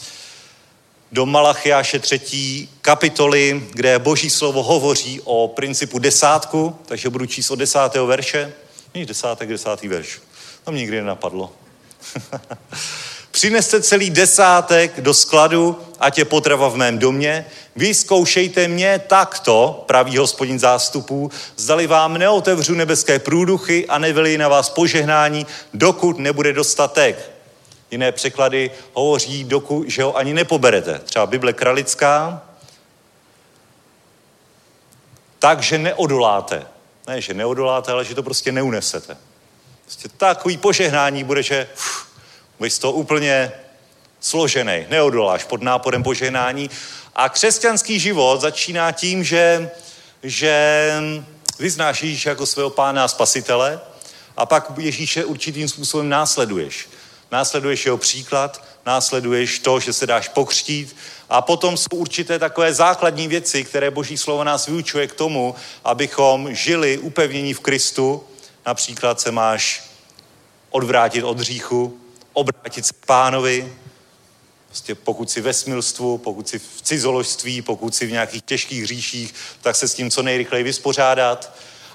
[1.12, 7.56] do Malachiáše třetí kapitoly, kde boží slovo hovoří o principu desátku, takže budu číst od
[7.56, 8.52] desátého verše.
[8.94, 10.20] Není desátek, desátý verš.
[10.64, 11.52] To mě nikdy nenapadlo.
[13.38, 17.46] Přineste celý desátek do skladu, ať je potrava v mém domě.
[17.76, 24.70] Vyzkoušejte mě takto, praví hospodin zástupů, zdali vám neotevřu nebeské průduchy a nevylí na vás
[24.70, 27.30] požehnání, dokud nebude dostatek.
[27.90, 30.98] Jiné překlady hovoří, dokud, že ho ani nepoberete.
[30.98, 32.42] Třeba Bible kralická.
[35.38, 36.66] Takže neodoláte.
[37.06, 39.16] Ne, že neodoláte, ale že to prostě neunesete.
[39.84, 42.07] Prostě takový požehnání bude, že uf,
[42.58, 43.52] budeš toho úplně
[44.20, 46.70] složený, neodoláš pod náporem požehnání.
[47.14, 49.70] A křesťanský život začíná tím, že,
[50.22, 50.92] že
[51.58, 53.80] vyznáš Ježíše jako svého pána a spasitele
[54.36, 56.88] a pak Ježíše určitým způsobem následuješ.
[57.30, 60.96] Následuješ jeho příklad, následuješ to, že se dáš pokřtít
[61.28, 66.54] a potom jsou určité takové základní věci, které Boží slovo nás vyučuje k tomu, abychom
[66.54, 68.24] žili upevnění v Kristu.
[68.66, 69.90] Například se máš
[70.70, 72.00] odvrátit od hříchu,
[72.38, 73.72] obrátit se k pánovi,
[74.68, 79.34] Prostě pokud si ve smilstvu, pokud si v cizoložství, pokud si v nějakých těžkých hříších,
[79.62, 81.54] tak se s tím co nejrychleji vyspořádat.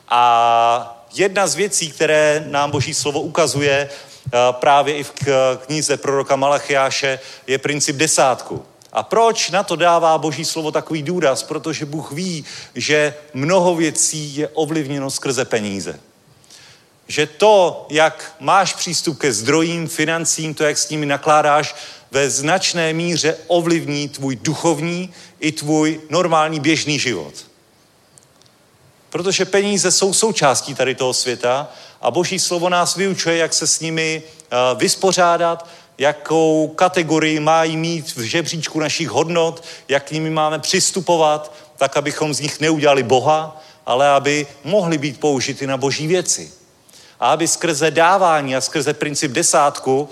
[0.10, 3.90] A jedna z věcí, které nám Boží slovo ukazuje,
[4.52, 5.14] právě i v
[5.66, 8.66] knize proroka Malachiáše, je princip desátku.
[8.92, 11.44] A proč na to dává Boží slovo takový důraz?
[11.44, 16.00] Protože Bůh ví, že mnoho věcí je ovlivněno skrze peníze.
[17.08, 21.76] Že to, jak máš přístup ke zdrojím, financím, to, jak s nimi nakládáš,
[22.12, 27.34] ve značné míře ovlivní tvůj duchovní i tvůj normální běžný život.
[29.10, 33.80] Protože peníze jsou součástí tady toho světa a Boží slovo nás vyučuje, jak se s
[33.80, 40.60] nimi eh, vyspořádat, jakou kategorii mají mít v žebříčku našich hodnot, jak k nimi máme
[40.60, 46.52] přistupovat, tak abychom z nich neudělali Boha, ale aby mohly být použity na boží věci.
[47.24, 50.10] A aby skrze dávání a skrze princip desátku uh,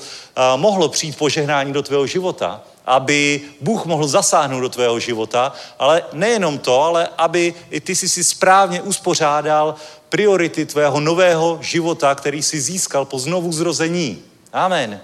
[0.56, 6.58] mohlo přijít požehnání do tvého života, aby Bůh mohl zasáhnout do tvého života, ale nejenom
[6.58, 9.76] to, ale aby i ty si si správně uspořádal
[10.10, 14.24] priority tvého nového života, který si získal po znovu zrození.
[14.54, 15.02] Amen.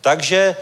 [0.00, 0.56] Takže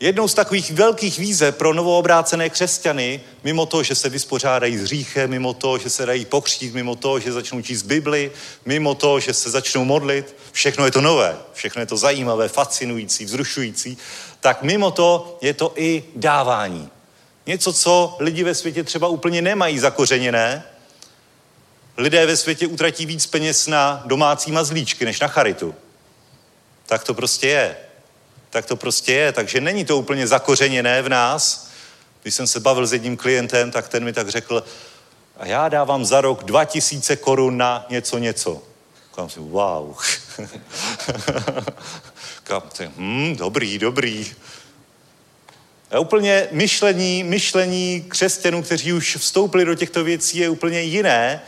[0.00, 5.30] jednou z takových velkých výzev pro novoobrácené křesťany, mimo to, že se vyspořádají s hříchem,
[5.30, 8.32] mimo to, že se dají pokřtít, mimo to, že začnou číst Bibli,
[8.64, 13.24] mimo to, že se začnou modlit, všechno je to nové, všechno je to zajímavé, fascinující,
[13.24, 13.98] vzrušující,
[14.40, 16.88] tak mimo to je to i dávání.
[17.46, 20.64] Něco, co lidi ve světě třeba úplně nemají zakořeněné.
[21.96, 25.74] Lidé ve světě utratí víc peněz na domácí mazlíčky než na charitu.
[26.86, 27.76] Tak to prostě je
[28.50, 29.32] tak to prostě je.
[29.32, 31.70] Takže není to úplně zakořeněné v nás.
[32.22, 34.64] Když jsem se bavil s jedním klientem, tak ten mi tak řekl,
[35.36, 38.62] a já dávám za rok 2000 korun na něco, něco.
[39.10, 39.96] Říkám si, wow.
[42.38, 44.32] Říkám si, hm, dobrý, dobrý.
[45.90, 51.42] A úplně myšlení, myšlení křesťanů, kteří už vstoupili do těchto věcí, je úplně jiné,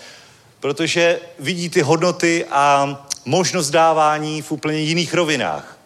[0.60, 5.78] protože vidí ty hodnoty a možnost dávání v úplně jiných rovinách.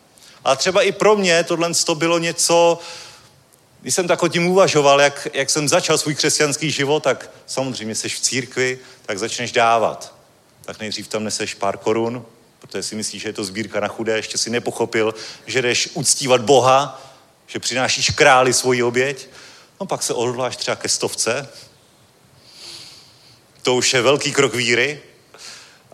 [0.46, 2.78] A třeba i pro mě tohle to bylo něco,
[3.80, 7.94] když jsem tak o tím uvažoval, jak, jak jsem začal svůj křesťanský život, tak samozřejmě
[7.94, 10.14] jsi v církvi, tak začneš dávat.
[10.64, 12.26] Tak nejdřív tam neseš pár korun,
[12.58, 15.14] protože si myslíš, že je to sbírka na chudé, ještě si nepochopil,
[15.46, 17.02] že jdeš uctívat Boha,
[17.46, 19.28] že přinášíš králi svoji oběť.
[19.80, 21.48] No pak se odhodláš třeba ke stovce.
[23.62, 25.00] To už je velký krok víry.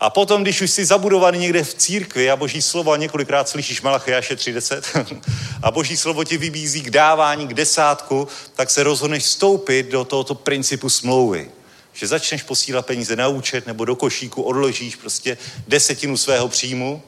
[0.02, 3.82] A potom, když už jsi zabudovaný někde v církvi a boží slovo, a několikrát slyšíš
[3.82, 4.84] Malachiáše 30,
[5.62, 10.34] a boží slovo ti vybízí k dávání, k desátku, tak se rozhodneš vstoupit do tohoto
[10.34, 11.50] principu smlouvy.
[11.92, 15.38] Že začneš posílat peníze na účet nebo do košíku, odložíš prostě
[15.68, 17.02] desetinu svého příjmu.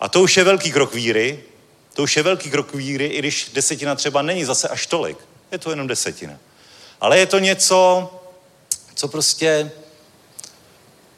[0.00, 1.40] A to už je velký krok víry.
[1.94, 5.18] To už je velký krok víry, i když desetina třeba není zase až tolik.
[5.52, 6.38] Je to jenom desetina.
[7.00, 8.10] Ale je to něco,
[8.94, 9.70] co prostě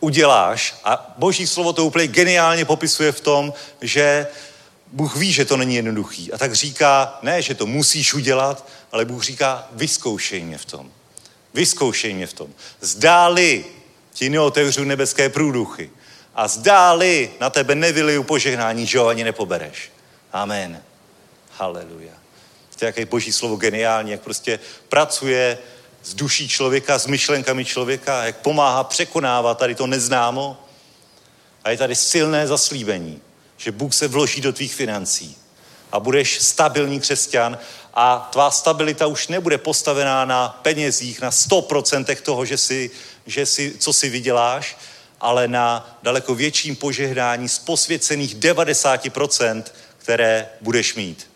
[0.01, 0.75] uděláš.
[0.85, 4.27] A boží slovo to úplně geniálně popisuje v tom, že
[4.93, 6.33] Bůh ví, že to není jednoduchý.
[6.33, 10.91] A tak říká, ne, že to musíš udělat, ale Bůh říká, vyzkoušej mě v tom.
[11.55, 12.49] Vyzkoušej mě v tom.
[12.81, 13.65] Zdáli
[14.13, 15.91] ti neotevřu nebeské průduchy
[16.35, 19.93] a zdáli na tebe nevyliju požehnání, že ho ani nepobereš.
[20.33, 20.83] Amen.
[21.51, 22.13] Haleluja.
[22.71, 25.59] Víte, jaké boží slovo geniální, jak prostě pracuje
[26.07, 30.57] s duší člověka, s myšlenkami člověka, jak pomáhá překonávat tady to neznámo.
[31.65, 33.21] A je tady silné zaslíbení,
[33.57, 35.37] že Bůh se vloží do tvých financí
[35.93, 37.59] a budeš stabilní křesťan
[37.95, 42.91] a tvá stabilita už nebude postavená na penězích, na 100% toho, že si,
[43.27, 44.77] že si, co si vyděláš,
[45.21, 49.63] ale na daleko větším požehnání z posvěcených 90%,
[49.99, 51.31] které budeš mít.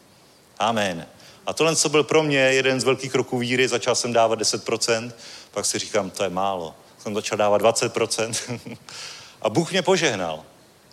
[0.59, 1.07] Amen.
[1.47, 5.13] A tohle, co byl pro mě jeden z velkých kroků víry, začal jsem dávat 10%,
[5.51, 6.75] pak si říkám, to je málo.
[6.99, 8.61] Jsem začal dávat 20%.
[9.43, 10.45] a Bůh mě požehnal.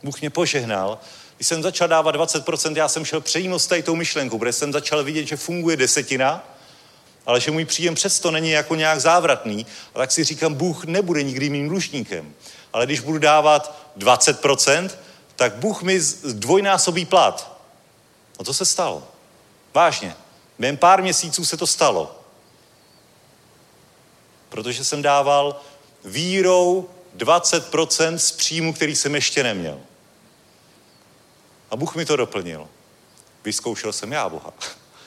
[0.03, 0.99] Bůh mě požehnal.
[1.35, 5.03] Když jsem začal dávat 20%, já jsem šel přímo s tou myšlenkou, protože jsem začal
[5.03, 6.43] vidět, že funguje desetina,
[7.25, 9.65] ale že můj příjem přesto není jako nějak závratný.
[9.95, 12.33] A tak si říkám, Bůh nebude nikdy mým dlužníkem.
[12.73, 14.89] Ale když budu dávat 20%,
[15.35, 17.57] tak Bůh mi dvojnásobí plat.
[18.39, 19.07] No to se stalo.
[19.73, 20.15] Vážně.
[20.59, 22.21] Během pár měsíců se to stalo.
[24.49, 25.61] Protože jsem dával
[26.05, 29.79] vírou 20% z příjmu, který jsem ještě neměl.
[31.71, 32.69] A Bůh mi to doplnil.
[33.43, 34.53] Vyzkoušel jsem já Boha.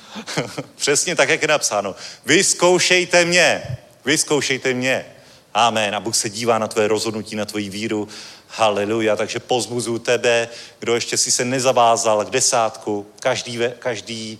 [0.76, 1.94] Přesně tak, jak je napsáno.
[2.26, 3.78] Vyzkoušejte mě.
[4.04, 5.06] Vyzkoušejte mě.
[5.54, 5.94] Amen.
[5.94, 8.08] A Bůh se dívá na tvé rozhodnutí, na tvoji víru.
[8.48, 9.16] Haleluja.
[9.16, 10.48] Takže pozbuzu tebe,
[10.78, 14.38] kdo ještě si se nezavázal k desátku, každý, každý,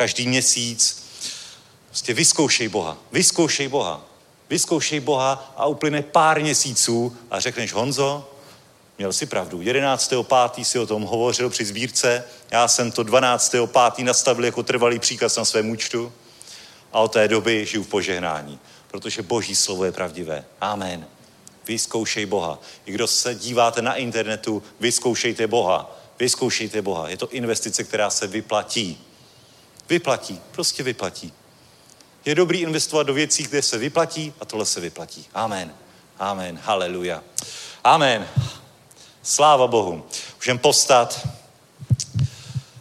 [0.00, 1.02] každý měsíc.
[1.88, 2.96] Prostě vyzkoušej Boha.
[3.12, 4.00] Vyzkoušej Boha.
[4.50, 8.30] Vyzkoušej Boha a uplyne pár měsíců a řekneš, Honzo,
[8.98, 9.58] měl si pravdu.
[9.58, 10.64] 11.5.
[10.64, 14.04] si o tom hovořil při sbírce, já jsem to 12.5.
[14.04, 16.12] nastavil jako trvalý příkaz na svém účtu
[16.92, 20.44] a od té doby žiju v požehnání, protože Boží slovo je pravdivé.
[20.60, 21.06] Amen.
[21.66, 22.58] Vyzkoušej Boha.
[22.86, 25.96] I kdo se díváte na internetu, vyzkoušejte Boha.
[26.18, 27.08] Vyzkoušejte Boha.
[27.08, 29.09] Je to investice, která se vyplatí.
[29.90, 30.40] Vyplatí.
[30.50, 31.32] Prostě vyplatí.
[32.24, 35.26] Je dobrý investovat do věcí, kde se vyplatí a tohle se vyplatí.
[35.34, 35.74] Amen.
[36.18, 36.60] Amen.
[36.62, 37.22] Haleluja.
[37.84, 38.28] Amen.
[39.22, 40.06] Sláva Bohu.
[40.36, 41.28] Můžeme postat.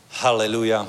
[0.09, 0.87] Haleluja.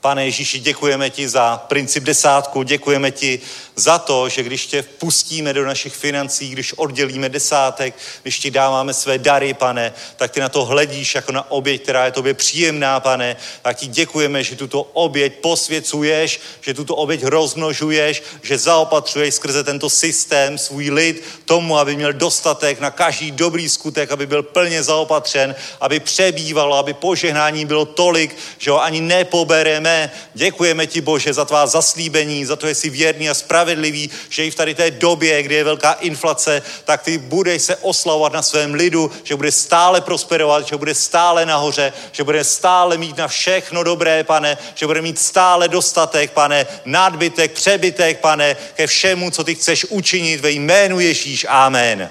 [0.00, 3.40] Pane Ježíši, děkujeme ti za princip desátku, děkujeme ti
[3.78, 8.94] za to, že když tě vpustíme do našich financí, když oddělíme desátek, když ti dáváme
[8.94, 13.00] své dary, pane, tak ty na to hledíš jako na oběť, která je tobě příjemná,
[13.00, 13.36] pane.
[13.62, 19.90] Tak ti děkujeme, že tuto oběť posvěcuješ, že tuto oběť rozmnožuješ, že zaopatřuješ skrze tento
[19.90, 25.54] systém svůj lid tomu, aby měl dostatek na každý dobrý skutek, aby byl plně zaopatřen,
[25.80, 30.10] aby přebývalo, aby požehnání bylo tolik, že ho ani nepobereme.
[30.34, 34.44] Děkujeme ti, Bože, za tvá zaslíbení, za to, že jsi věrný a spravedlivý spravedlivý, že
[34.44, 38.42] i v tady té době, kdy je velká inflace, tak ty budeš se oslavovat na
[38.42, 43.28] svém lidu, že bude stále prosperovat, že bude stále nahoře, že bude stále mít na
[43.28, 49.44] všechno dobré, pane, že bude mít stále dostatek, pane, nadbytek, přebytek, pane, ke všemu, co
[49.44, 51.46] ty chceš učinit ve jménu Ježíš.
[51.48, 52.10] Amen.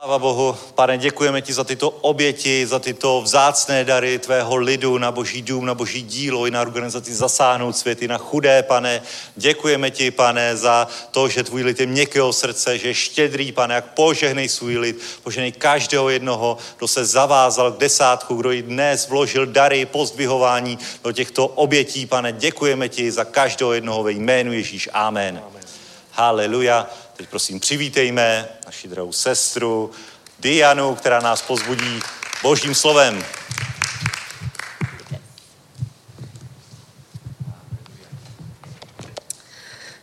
[0.00, 5.12] Sláva Bohu, pane, děkujeme ti za tyto oběti, za tyto vzácné dary tvého lidu na
[5.12, 9.02] boží dům, na boží dílo i na organizaci Zasáhnout světy, na chudé, pane.
[9.36, 13.74] Děkujeme ti, pane, za to, že tvůj lid je měkkého srdce, že je štědrý, pane,
[13.74, 19.08] jak požehnej svůj lid, požehnej každého jednoho, kdo se zavázal k desátku, kdo i dnes
[19.08, 22.32] vložil dary, pozdvihování do těchto obětí, pane.
[22.32, 24.88] Děkujeme ti za každého jednoho ve jménu Ježíš.
[24.92, 25.42] Amen.
[25.46, 25.62] Amen.
[26.10, 26.86] Haleluja.
[27.18, 29.90] Teď prosím přivítejme naši drahou sestru
[30.38, 32.00] Dianu, která nás pozbudí
[32.42, 33.24] božím slovem.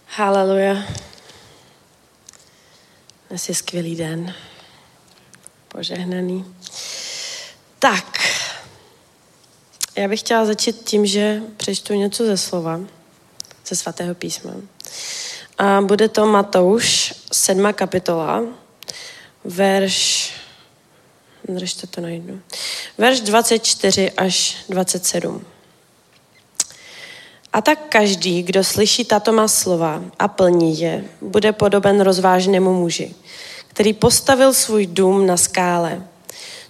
[0.05, 0.75] Haleluja.
[3.29, 4.33] Dnes je skvělý den.
[5.67, 6.55] Požehnaný.
[7.79, 8.19] Tak,
[9.95, 12.79] já bych chtěla začít tím, že přečtu něco ze slova,
[13.65, 14.51] ze svatého písma.
[15.57, 18.43] A bude to Matouš, sedma kapitola,
[19.43, 20.31] verš,
[21.49, 22.39] držte to najdu,
[22.97, 25.45] verš 24 až 27.
[27.53, 33.15] A tak každý, kdo slyší tato má slova a plní je, bude podoben rozvážnému muži,
[33.67, 36.03] který postavil svůj dům na skále.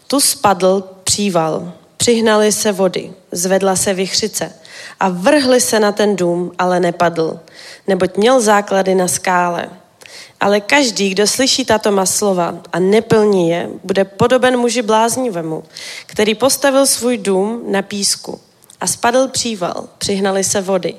[0.08, 4.54] Tu spadl příval, přihnali se vody, zvedla se vychřice
[5.00, 7.40] a vrhli se na ten dům, ale nepadl,
[7.88, 9.70] neboť měl základy na skále.
[10.40, 15.64] Ale každý, kdo slyší tato má slova a neplní je, bude podoben muži bláznivému,
[16.06, 18.40] který postavil svůj dům na písku
[18.82, 20.96] a spadl příval, přihnali se vody.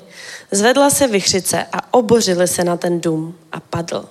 [0.51, 4.05] Zvedla se vychřice a obořili se na ten dům a padl.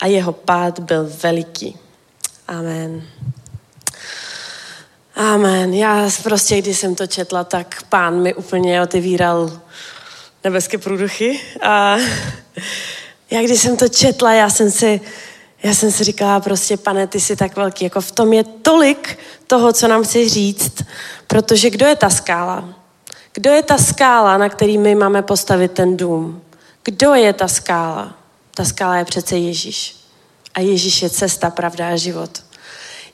[0.00, 1.76] A jeho pád byl veliký.
[2.48, 3.02] Amen.
[5.14, 5.74] Amen.
[5.74, 9.60] Já prostě, když jsem to četla, tak pán mi úplně otevíral
[10.44, 11.40] nebeské průduchy.
[11.62, 11.96] A
[13.30, 15.00] já když jsem to četla, já jsem si,
[15.62, 17.84] já jsem si říkala prostě, pane, ty jsi tak velký.
[17.84, 20.82] Jako v tom je tolik toho, co nám chci říct,
[21.26, 22.68] protože kdo je ta skála?
[23.32, 26.42] Kdo je ta skála, na který my máme postavit ten dům?
[26.82, 28.14] Kdo je ta skála?
[28.54, 29.96] Ta skála je přece Ježíš.
[30.54, 32.30] A Ježíš je cesta, pravda a život.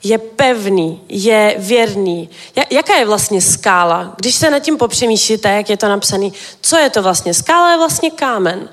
[0.03, 2.29] Je pevný, je věrný.
[2.69, 4.13] Jaká je vlastně skála?
[4.17, 6.29] Když se nad tím popřemýšlíte, jak je to napsané,
[6.61, 7.33] co je to vlastně?
[7.33, 8.69] Skála je vlastně kámen.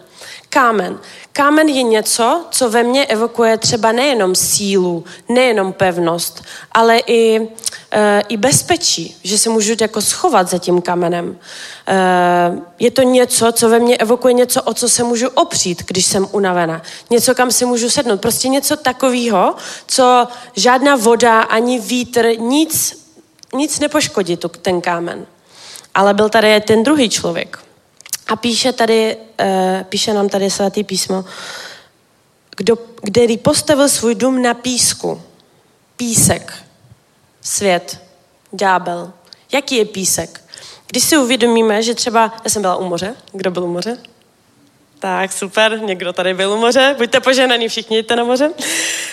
[0.51, 0.99] Kámen.
[1.33, 6.43] Kámen je něco, co ve mně evokuje třeba nejenom sílu, nejenom pevnost,
[6.73, 7.49] ale i,
[7.91, 11.39] e, i bezpečí, že se můžu jako schovat za tím kamenem.
[11.87, 11.97] E,
[12.79, 16.29] je to něco, co ve mně evokuje něco, o co se můžu opřít, když jsem
[16.33, 16.83] unavena.
[17.11, 18.21] Něco, kam si můžu sednout.
[18.21, 19.55] Prostě něco takového,
[19.87, 23.05] co žádná voda ani vítr, nic,
[23.55, 25.27] nic nepoškodí tu, ten kámen.
[25.95, 27.68] Ale byl tady ten druhý člověk.
[28.29, 31.25] A píše tady, uh, píše nám tady svatý písmo,
[32.57, 32.77] kdo,
[33.13, 35.23] který postavil svůj dům na písku.
[35.97, 36.53] Písek.
[37.41, 38.01] Svět.
[38.53, 39.13] Ďábel.
[39.53, 40.41] Jaký je písek?
[40.87, 43.99] Když si uvědomíme, že třeba, já jsem byla u moře, kdo byl u moře?
[44.99, 48.51] Tak, super, někdo tady byl u moře, buďte poženaní, všichni jděte na moře.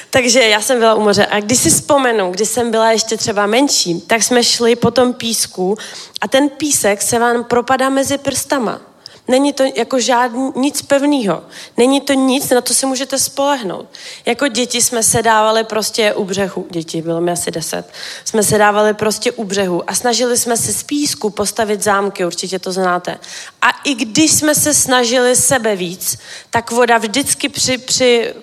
[0.10, 3.46] Takže já jsem byla u moře a když si vzpomenu, když jsem byla ještě třeba
[3.46, 5.78] menší, tak jsme šli po tom písku
[6.22, 8.82] a ten písek se vám propadá mezi prstama.
[9.28, 11.44] Není to jako žádný, nic pevného.
[11.78, 13.86] Není to nic, na to se můžete spolehnout.
[14.26, 17.90] Jako děti jsme se dávali prostě u břehu, děti, bylo mi asi deset,
[18.26, 22.60] jsme se dávali prostě u břehu a snažili jsme se z písku postavit zámky, určitě
[22.60, 23.20] to znáte.
[23.62, 26.18] A i když jsme se snažili sebe víc,
[26.50, 28.34] tak voda vždycky při, při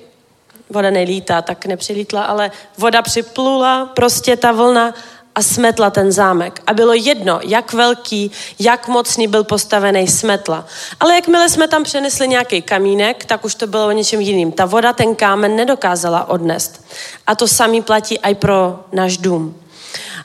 [0.70, 4.94] voda nelítá, tak nepřilítla, ale voda připlula, prostě ta vlna
[5.34, 6.62] a smetla ten zámek.
[6.66, 10.66] A bylo jedno, jak velký, jak mocný byl postavený smetla.
[11.00, 14.52] Ale jakmile jsme tam přenesli nějaký kamínek, tak už to bylo o něčem jiným.
[14.52, 16.84] Ta voda ten kámen nedokázala odnést.
[17.26, 19.58] A to samý platí i pro náš dům.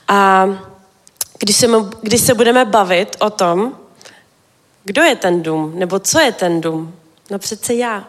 [0.08, 0.48] A
[1.40, 1.68] když se,
[2.02, 3.78] když se budeme bavit o tom,
[4.84, 6.96] kdo je ten dům, nebo co je ten dům,
[7.32, 8.04] no přece já,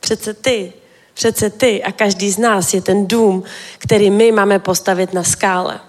[0.00, 0.72] přece ty,
[1.14, 3.42] přece ty a každý z nás je ten dům,
[3.78, 5.80] který my máme postavit na skále.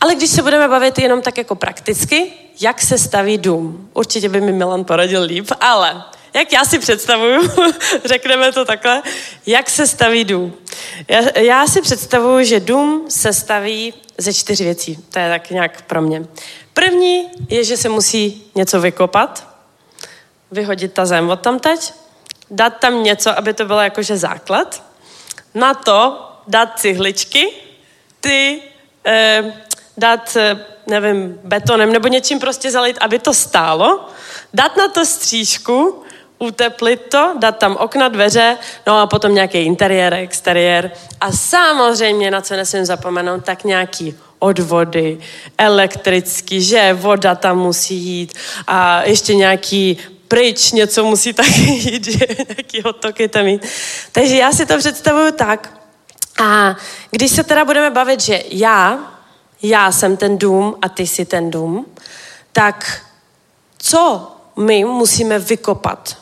[0.00, 4.40] Ale když se budeme bavit jenom tak jako prakticky, jak se staví dům, určitě by
[4.40, 6.04] mi Milan poradil líp, ale
[6.34, 7.50] jak já si představuju,
[8.04, 9.02] řekneme to takhle,
[9.46, 10.54] jak se staví dům.
[11.08, 14.96] Já, já si představuju, že dům se staví ze čtyř věcí.
[14.96, 16.24] To je tak nějak pro mě.
[16.74, 19.48] První je, že se musí něco vykopat,
[20.50, 21.92] vyhodit ta zem od tam teď,
[22.50, 24.84] dát tam něco, aby to bylo jakože základ,
[25.54, 27.50] na to dát cihličky,
[28.20, 28.62] ty
[29.06, 29.52] eh,
[29.96, 34.08] dát, eh, nevím, betonem nebo něčím prostě zalit, aby to stálo,
[34.54, 36.02] dát na to střížku,
[36.38, 40.90] uteplit to, dát tam okna, dveře, no a potom nějaký interiér, exteriér
[41.20, 45.18] a samozřejmě, na co nesmím zapomenout, tak nějaký odvody,
[45.58, 48.32] elektrický, že voda tam musí jít
[48.66, 49.98] a ještě nějaký
[50.28, 53.66] pryč, něco musí taky jít, že nějaký otoky tam jít.
[54.12, 55.83] Takže já si to představuju tak,
[56.38, 56.76] a
[57.10, 58.98] když se teda budeme bavit, že já,
[59.62, 61.86] já jsem ten dům a ty jsi ten dům,
[62.52, 63.02] tak
[63.78, 66.16] co my musíme vykopat?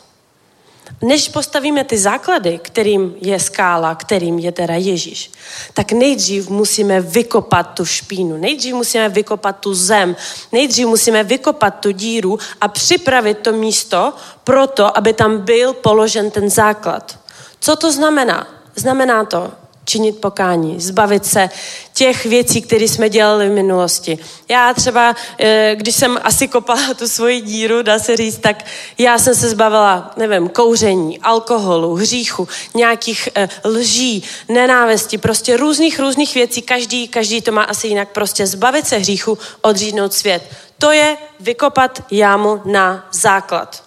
[1.01, 5.31] Než postavíme ty základy, kterým je skála, kterým je teda Ježíš,
[5.73, 10.15] tak nejdřív musíme vykopat tu špínu, nejdřív musíme vykopat tu zem,
[10.51, 16.31] nejdřív musíme vykopat tu díru a připravit to místo pro to, aby tam byl položen
[16.31, 17.19] ten základ.
[17.59, 18.47] Co to znamená?
[18.75, 19.51] Znamená to,
[19.85, 21.49] činit pokání, zbavit se
[21.93, 24.19] těch věcí, které jsme dělali v minulosti.
[24.49, 28.65] Já třeba, eh, když jsem asi kopala tu svoji díru, dá se říct, tak
[28.97, 36.35] já jsem se zbavila, nevím, kouření, alkoholu, hříchu, nějakých eh, lží, nenávisti, prostě různých, různých
[36.35, 36.61] věcí.
[36.61, 38.09] Každý, každý to má asi jinak.
[38.11, 40.43] Prostě zbavit se hříchu, odřídnout svět.
[40.77, 43.83] To je vykopat jámu na základ.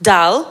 [0.00, 0.44] Dál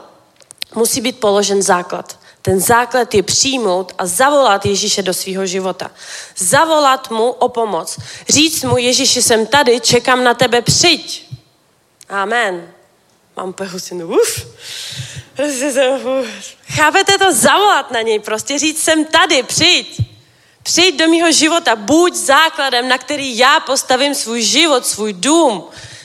[0.74, 2.19] musí být položen základ.
[2.42, 5.90] Ten základ je přijmout a zavolat Ježíše do svého života.
[6.36, 7.98] Zavolat mu o pomoc.
[8.28, 11.26] Říct mu, Ježíši, jsem tady, čekám na tebe, přijď.
[12.08, 12.68] Amen.
[13.36, 14.46] Mám pehusinu, uf.
[16.70, 17.32] Chápete to?
[17.32, 20.00] Zavolat na něj, prostě říct, jsem tady, přijď.
[20.62, 25.64] Přijď do mého života, buď základem, na který já postavím svůj život, svůj dům,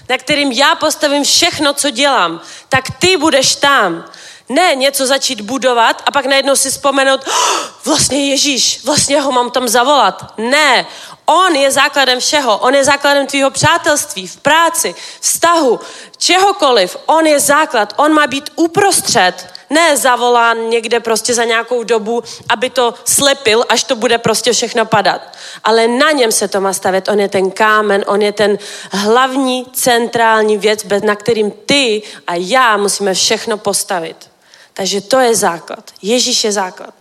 [0.09, 4.05] na kterým já postavím všechno, co dělám, tak ty budeš tam.
[4.49, 9.51] Ne něco začít budovat a pak najednou si vzpomenout, oh, vlastně Ježíš, vlastně ho mám
[9.51, 10.33] tam zavolat.
[10.37, 10.85] Ne,
[11.25, 12.57] on je základem všeho.
[12.57, 15.79] On je základem tvýho přátelství, v práci, vztahu,
[16.17, 16.97] čehokoliv.
[17.05, 17.93] On je základ.
[17.97, 19.47] On má být uprostřed.
[19.69, 24.85] Ne zavolán někde prostě za nějakou dobu, aby to slepil, až to bude prostě všechno
[24.85, 25.21] padat.
[25.63, 27.07] Ale na něm se to má stavět.
[27.07, 28.57] On je ten kámen, on je ten
[28.91, 34.34] hlavní centrální věc, na kterým ty a já musíme všechno postavit.
[34.76, 35.91] Takže to je základ.
[36.01, 36.93] Ježíš je základ.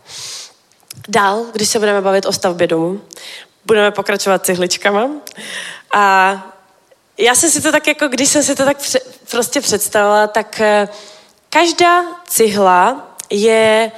[1.09, 3.01] Dál, když se budeme bavit o stavbě domu,
[3.67, 5.11] budeme pokračovat cihličkama.
[5.95, 6.55] A
[7.19, 9.01] já jsem si to tak jako, když jsem si to tak pře-
[9.31, 10.95] prostě představila, tak uh,
[11.51, 13.93] každá cihla je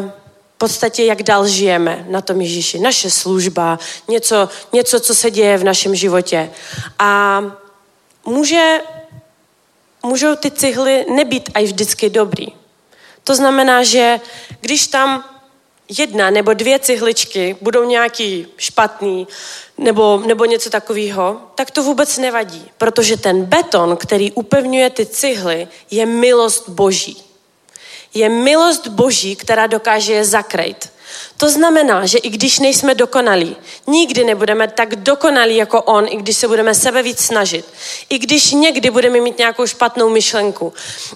[0.00, 0.10] uh,
[0.54, 2.78] v podstatě, jak dál žijeme na tom Ježíši.
[2.78, 3.78] Naše služba,
[4.08, 6.50] něco, něco, co se děje v našem životě.
[6.98, 7.40] A
[8.24, 8.80] může,
[10.02, 12.61] můžou ty cihly nebýt aj vždycky dobrý.
[13.24, 14.20] To znamená, že
[14.60, 15.24] když tam
[15.98, 19.28] jedna nebo dvě cihličky budou nějaký špatný
[19.78, 25.68] nebo, nebo něco takového, tak to vůbec nevadí, protože ten beton, který upevňuje ty cihly,
[25.90, 27.22] je milost Boží.
[28.14, 30.92] Je milost Boží, která dokáže je zakrejt.
[31.36, 33.56] To znamená, že i když nejsme dokonalí,
[33.86, 37.64] nikdy nebudeme tak dokonalí jako on, i když se budeme sebe víc snažit.
[38.08, 40.72] I když někdy budeme mít nějakou špatnou myšlenku.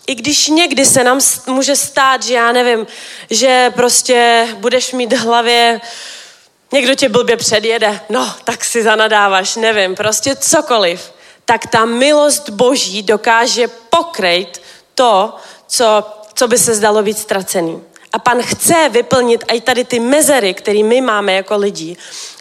[0.06, 2.86] I když někdy se nám může stát, že já nevím,
[3.30, 5.80] že prostě budeš mít v hlavě
[6.72, 11.12] někdo tě blbě předjede, no, tak si zanadáváš, nevím, prostě cokoliv.
[11.44, 14.62] Tak ta milost Boží dokáže pokrejt
[14.94, 15.34] to,
[15.66, 17.82] co, co by se zdalo být ztracený.
[18.16, 21.96] A pan chce vyplnit i tady ty mezery, které my máme jako lidi,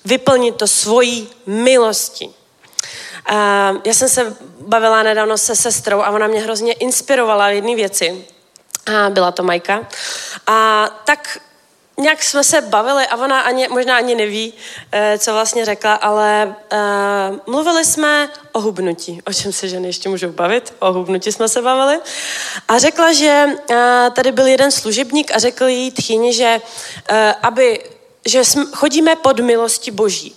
[0.05, 2.35] vyplnit to svojí milostí.
[3.85, 8.25] Já jsem se bavila nedávno se sestrou a ona mě hrozně inspirovala v jedné věci.
[8.85, 9.87] A byla to Majka.
[10.47, 11.39] A tak
[11.97, 14.53] nějak jsme se bavili a ona ani, možná ani neví,
[14.91, 20.09] eh, co vlastně řekla, ale uh, mluvili jsme o hubnutí, o čem se ženy ještě
[20.09, 21.99] můžou bavit, o hubnutí jsme se bavili.
[22.67, 23.77] A řekla, že uh,
[24.13, 26.61] tady byl jeden služebník a řekl jí tchyni, že,
[27.11, 27.83] uh, aby,
[28.25, 28.43] že
[28.73, 30.35] chodíme pod milosti boží.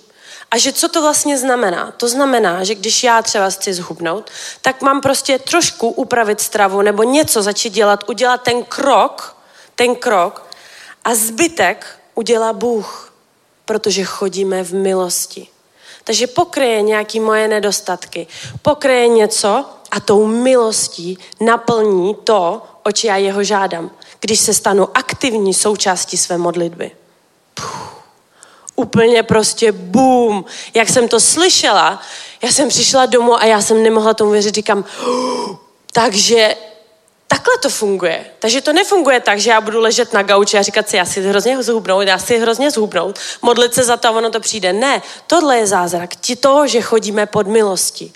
[0.51, 1.93] A že co to vlastně znamená?
[1.97, 4.29] To znamená, že když já třeba chci zhubnout,
[4.61, 9.37] tak mám prostě trošku upravit stravu nebo něco začít dělat, udělat ten krok,
[9.75, 10.48] ten krok,
[11.09, 11.85] a zbytek
[12.15, 13.13] udělá Bůh,
[13.65, 15.47] protože chodíme v milosti.
[16.03, 18.27] Takže pokryje nějaký moje nedostatky,
[18.61, 25.53] pokryje něco a tou milostí naplní to, oči já jeho žádám, když se stanu aktivní
[25.53, 26.91] součástí své modlitby.
[27.53, 28.03] Puh,
[28.75, 30.45] úplně prostě boom.
[30.73, 32.01] Jak jsem to slyšela,
[32.41, 34.85] já jsem přišla domů a já jsem nemohla tomu věřit, říkám,
[35.93, 36.55] takže
[37.31, 38.25] Takhle to funguje.
[38.39, 41.21] Takže to nefunguje tak, že já budu ležet na gauči a říkat si, já si
[41.21, 44.73] hrozně zhubnout, já si hrozně zhubnout, modlit se za to a ono to přijde.
[44.73, 46.15] Ne, tohle je zázrak.
[46.15, 48.11] Ti toho, že chodíme pod milosti.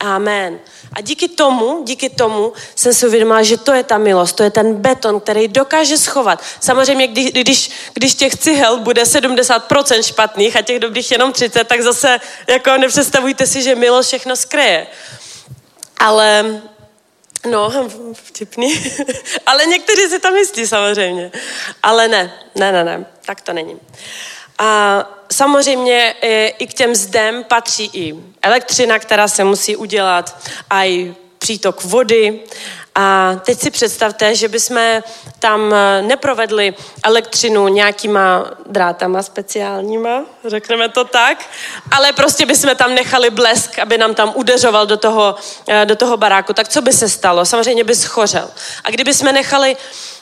[0.00, 0.58] Amen.
[0.92, 4.50] A díky tomu, díky tomu jsem si uvědomila, že to je ta milost, to je
[4.50, 6.42] ten beton, který dokáže schovat.
[6.60, 11.80] Samozřejmě, když, když, když těch cihel bude 70% špatných a těch dobrých jenom 30, tak
[11.80, 14.86] zase jako nepředstavujte si, že milost všechno skryje.
[15.98, 16.60] Ale
[17.46, 18.84] No, vtipný.
[19.46, 21.32] Ale někteří si tam myslí samozřejmě.
[21.82, 23.80] Ale ne, ne, ne, ne, tak to není.
[24.58, 26.14] A samozřejmě
[26.58, 32.40] i k těm zdem patří i elektřina, která se musí udělat, a i přítok vody
[32.94, 35.02] a teď si představte, že bychom
[35.38, 36.74] tam eh, neprovedli
[37.04, 41.44] elektřinu nějakýma drátama speciálníma, řekneme to tak,
[41.90, 45.34] ale prostě bychom tam nechali blesk, aby nám tam udeřoval do toho,
[45.68, 46.52] eh, do toho baráku.
[46.52, 47.44] Tak co by se stalo?
[47.44, 48.50] Samozřejmě by schořel.
[48.84, 49.76] A kdyby jsme nechali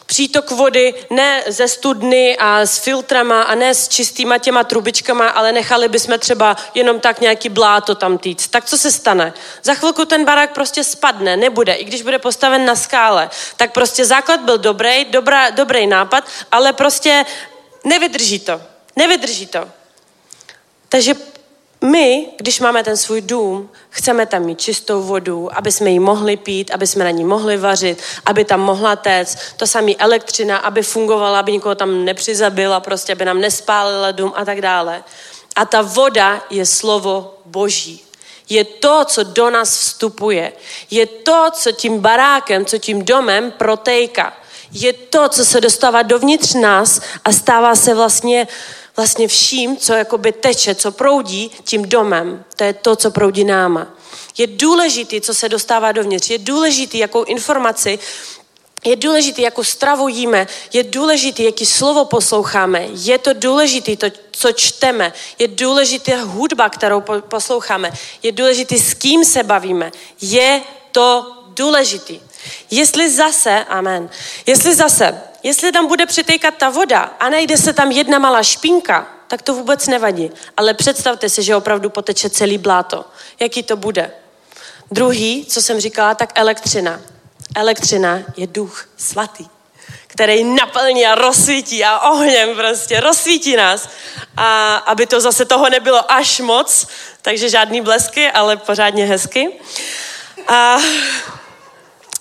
[0.08, 5.52] přítok vody ne ze studny a s filtrama a ne s čistýma těma trubičkama, ale
[5.52, 8.48] nechali bychom třeba jenom tak nějaký bláto tam týct.
[8.48, 9.32] Tak co se stane?
[9.62, 13.30] Za chvilku ten barák prostě spadne, nebude, i když bude postaven na skále.
[13.56, 17.24] Tak prostě základ byl dobrý, dobrá, dobrý nápad, ale prostě
[17.84, 18.60] nevydrží to.
[18.96, 19.68] Nevydrží to.
[20.88, 21.14] Takže
[21.84, 26.36] my, když máme ten svůj dům, chceme tam mít čistou vodu, aby jsme ji mohli
[26.36, 30.82] pít, aby jsme na ní mohli vařit, aby tam mohla téct, to samý elektřina, aby
[30.82, 35.04] fungovala, aby nikoho tam nepřizabila, prostě aby nám nespálila dům a tak dále.
[35.56, 38.04] A ta voda je slovo Boží.
[38.48, 40.52] Je to, co do nás vstupuje.
[40.90, 44.36] Je to, co tím barákem, co tím domem protejka.
[44.72, 48.48] Je to, co se dostává dovnitř nás a stává se vlastně
[48.98, 52.44] vlastně vším, co jakoby teče, co proudí tím domem.
[52.56, 53.86] To je to, co proudí náma.
[54.38, 56.30] Je důležitý, co se dostává dovnitř.
[56.30, 57.98] Je důležitý, jakou informaci
[58.84, 64.52] je důležité, jakou stravu jíme, je důležité, jaký slovo posloucháme, je to důležité, to, co
[64.52, 67.92] čteme, je důležité hudba, kterou posloucháme,
[68.22, 72.20] je důležité, s kým se bavíme, je to důležitý.
[72.70, 74.10] Jestli zase, amen,
[74.46, 79.06] jestli zase Jestli tam bude přitejkat ta voda a najde se tam jedna malá špínka,
[79.28, 80.30] tak to vůbec nevadí.
[80.56, 83.04] Ale představte si, že opravdu poteče celý bláto.
[83.40, 84.10] Jaký to bude?
[84.90, 87.00] Druhý, co jsem říkala, tak elektřina.
[87.56, 89.46] Elektřina je duch svatý,
[90.06, 93.88] který naplní a rozsvítí a ohněm prostě rozsvítí nás.
[94.36, 96.86] A aby to zase toho nebylo až moc,
[97.22, 99.50] takže žádný blesky, ale pořádně hezky.
[100.48, 100.78] A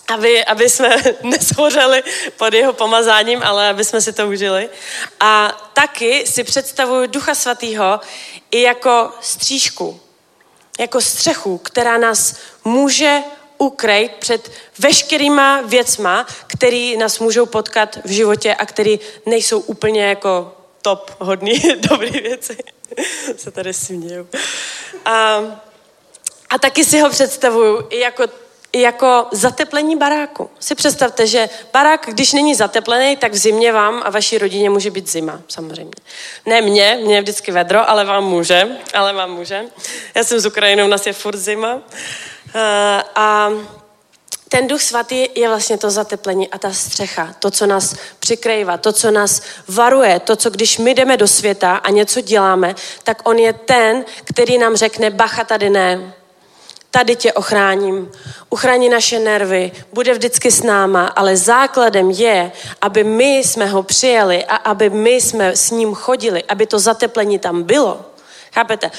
[0.08, 2.02] aby, aby jsme neshořeli
[2.36, 4.68] pod jeho pomazáním, ale aby jsme si to užili.
[5.20, 8.00] A taky si představuju Ducha Svatého
[8.50, 10.00] i jako střížku,
[10.78, 13.18] jako střechu, která nás může
[13.58, 18.96] ukrejt před veškerýma věcma, které nás můžou potkat v životě a které
[19.26, 22.56] nejsou úplně jako top hodný, dobrý věci.
[23.36, 24.28] Se tady směju.
[25.04, 25.40] A,
[26.50, 28.24] a taky si ho představuju i jako
[28.72, 30.50] jako zateplení baráku.
[30.60, 34.90] Si představte, že barák, když není zateplený, tak v zimě vám a vaší rodině může
[34.90, 35.92] být zima, samozřejmě.
[36.46, 39.64] Ne mě, mě je vždycky vedro, ale vám může, ale vám může.
[40.14, 41.78] Já jsem z Ukrajiny, u nás je furt zima.
[42.54, 43.50] Eh, a
[44.48, 48.92] ten duch svatý je vlastně to zateplení a ta střecha, to, co nás přikrývá, to,
[48.92, 53.38] co nás varuje, to, co když my jdeme do světa a něco děláme, tak on
[53.38, 56.14] je ten, který nám řekne, bacha, tady ne,
[56.90, 58.10] tady tě ochráním,
[58.50, 64.44] uchrání naše nervy, bude vždycky s náma, ale základem je, aby my jsme ho přijeli
[64.44, 68.00] a aby my jsme s ním chodili, aby to zateplení tam bylo.
[68.52, 68.90] Chápete?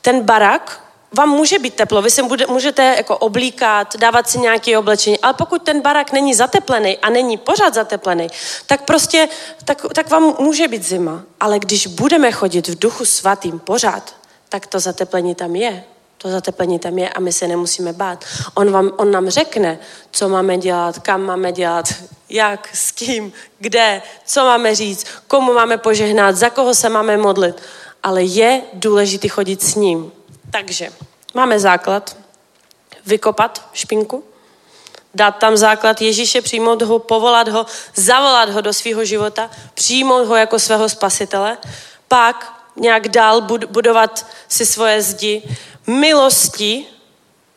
[0.00, 5.18] Ten barak, vám může být teplo, vy se můžete jako oblíkat, dávat si nějaké oblečení,
[5.18, 8.28] ale pokud ten barak není zateplený a není pořád zateplený,
[8.66, 9.28] tak prostě,
[9.64, 11.22] tak, tak vám může být zima.
[11.40, 14.14] Ale když budeme chodit v duchu svatým pořád,
[14.48, 15.84] tak to zateplení tam je.
[16.18, 18.24] To zateplení tam je a my se nemusíme bát.
[18.54, 19.78] On, vám, on nám řekne,
[20.10, 21.94] co máme dělat, kam máme dělat,
[22.28, 27.62] jak, s kým, kde, co máme říct, komu máme požehnat, za koho se máme modlit.
[28.02, 30.12] Ale je důležité chodit s ním.
[30.50, 30.88] Takže
[31.34, 32.16] máme základ,
[33.06, 34.24] vykopat špinku,
[35.14, 40.36] dát tam základ Ježíše, přijmout ho, povolat ho, zavolat ho do svého života, přijmout ho
[40.36, 41.58] jako svého spasitele,
[42.08, 43.40] pak nějak dál
[43.70, 45.42] budovat si svoje zdi,
[45.88, 46.86] milosti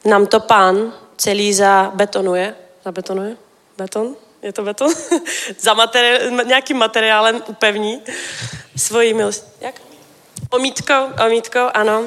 [0.06, 2.56] nám to pán celý zabetonuje.
[2.86, 3.38] Zabetonuje?
[3.78, 4.16] Beton?
[4.42, 4.94] Je to beton?
[5.60, 8.02] Za materi- nějakým materiálem upevní
[8.76, 9.58] svoji milost.
[9.62, 9.82] Jak?
[10.54, 12.04] Omítkou, omítkou, ano.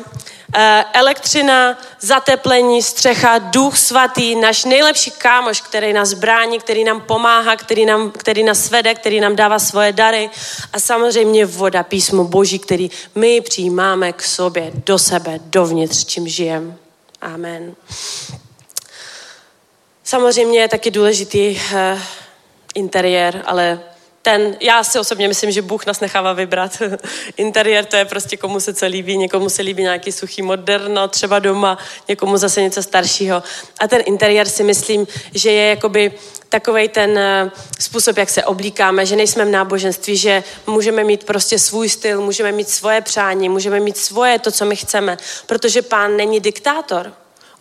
[0.55, 7.57] E, elektřina, zateplení, střecha, duch svatý, náš nejlepší kámoš, který nás brání, který nám pomáhá,
[7.57, 10.31] který, nám, který nás vede, který nám dává svoje dary
[10.73, 16.77] a samozřejmě voda, písmo boží, který my přijímáme k sobě, do sebe, dovnitř, čím žijeme.
[17.21, 17.75] Amen.
[20.05, 22.01] Samozřejmě je taky důležitý uh,
[22.75, 23.81] interiér, ale
[24.25, 26.83] ten, já si osobně myslím, že Bůh nás nechává vybrat.
[27.37, 31.39] Interiér to je prostě komu se co líbí, někomu se líbí nějaký suchý moderno, třeba
[31.39, 33.43] doma, někomu zase něco staršího.
[33.81, 36.13] A ten interiér si myslím, že je jakoby
[36.49, 37.51] takový ten eh,
[37.81, 42.53] způsob, jak se oblíkáme, že nejsme v náboženství, že můžeme mít prostě svůj styl, můžeme
[42.53, 45.17] mít svoje přání, můžeme mít svoje to, co my chceme,
[45.47, 47.13] protože pán není diktátor.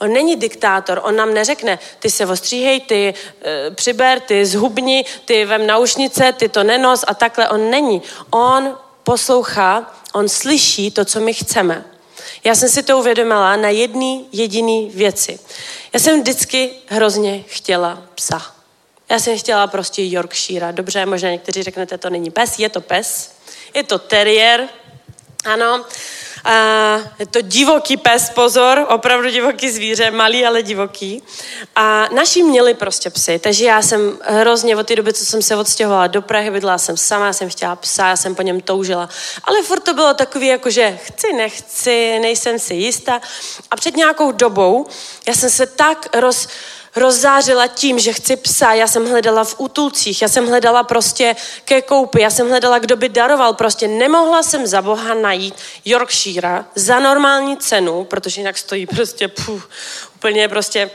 [0.03, 3.13] On není diktátor, on nám neřekne, ty se ostříhej, ty
[3.45, 7.49] e, přiber, ty zhubni, ty vem naušnice, ty to nenos a takhle.
[7.49, 8.01] On není.
[8.29, 11.85] On poslouchá, on slyší to, co my chceme.
[12.43, 15.39] Já jsem si to uvědomila na jedné jediné věci.
[15.93, 18.41] Já jsem vždycky hrozně chtěla psa.
[19.09, 20.73] Já jsem chtěla prostě Yorkshire.
[20.73, 23.31] Dobře, možná někteří řeknete, to není pes, je to pes.
[23.73, 24.69] Je to terrier,
[25.45, 25.85] ano.
[26.45, 31.23] A je to divoký pes, pozor, opravdu divoký zvíře, malý, ale divoký.
[31.75, 35.55] A naši měli prostě psy, takže já jsem hrozně od té doby, co jsem se
[35.55, 39.09] odstěhovala do Prahy, bydlela jsem sama, jsem chtěla psa, já jsem po něm toužila.
[39.43, 43.21] Ale furt to bylo takový, jako že chci, nechci, nejsem si jistá.
[43.71, 44.87] A před nějakou dobou
[45.27, 46.47] já jsem se tak roz
[46.95, 48.73] rozzářila tím, že chci psa.
[48.73, 51.35] Já jsem hledala v útulcích, já jsem hledala prostě
[51.65, 53.53] ke koupi, já jsem hledala, kdo by daroval.
[53.53, 59.69] Prostě nemohla jsem za boha najít Yorkshire za normální cenu, protože jinak stojí prostě puf,
[60.15, 60.89] úplně prostě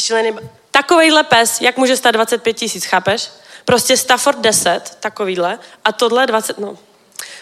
[0.00, 0.32] šílený.
[0.70, 3.28] Takovejhle pes, jak může stát 25 tisíc, chápeš?
[3.64, 6.78] Prostě Stafford 10, takovýhle, a tohle 20, no,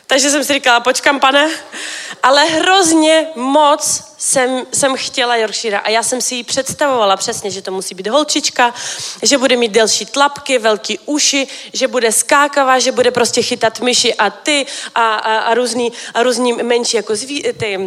[0.07, 1.51] takže jsem si říkala, počkám, pane,
[2.23, 7.63] ale hrozně moc jsem, jsem chtěla Yorkshire a já jsem si ji představovala přesně, že
[7.63, 8.75] to musí být holčička,
[9.23, 14.15] že bude mít delší tlapky, velký uši, že bude skákavá, že bude prostě chytat myši
[14.15, 17.79] a ty a, a, a, různý, a různý menší jako zví, ty,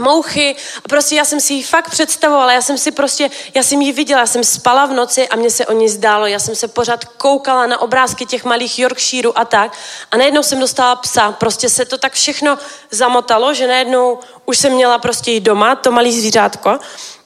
[0.00, 0.56] mouchy.
[0.84, 3.92] A prostě já jsem si ji fakt představovala, já jsem si prostě, já jsem ji
[3.92, 6.26] viděla, já jsem spala v noci a mně se o ní zdálo.
[6.26, 9.72] Já jsem se pořád koukala na obrázky těch malých Yorkshireů a tak.
[10.12, 11.32] A najednou jsem dostala psa.
[11.32, 12.58] Prostě se to tak všechno
[12.90, 16.78] zamotalo, že najednou už jsem měla prostě jí doma, to malý zvířátko.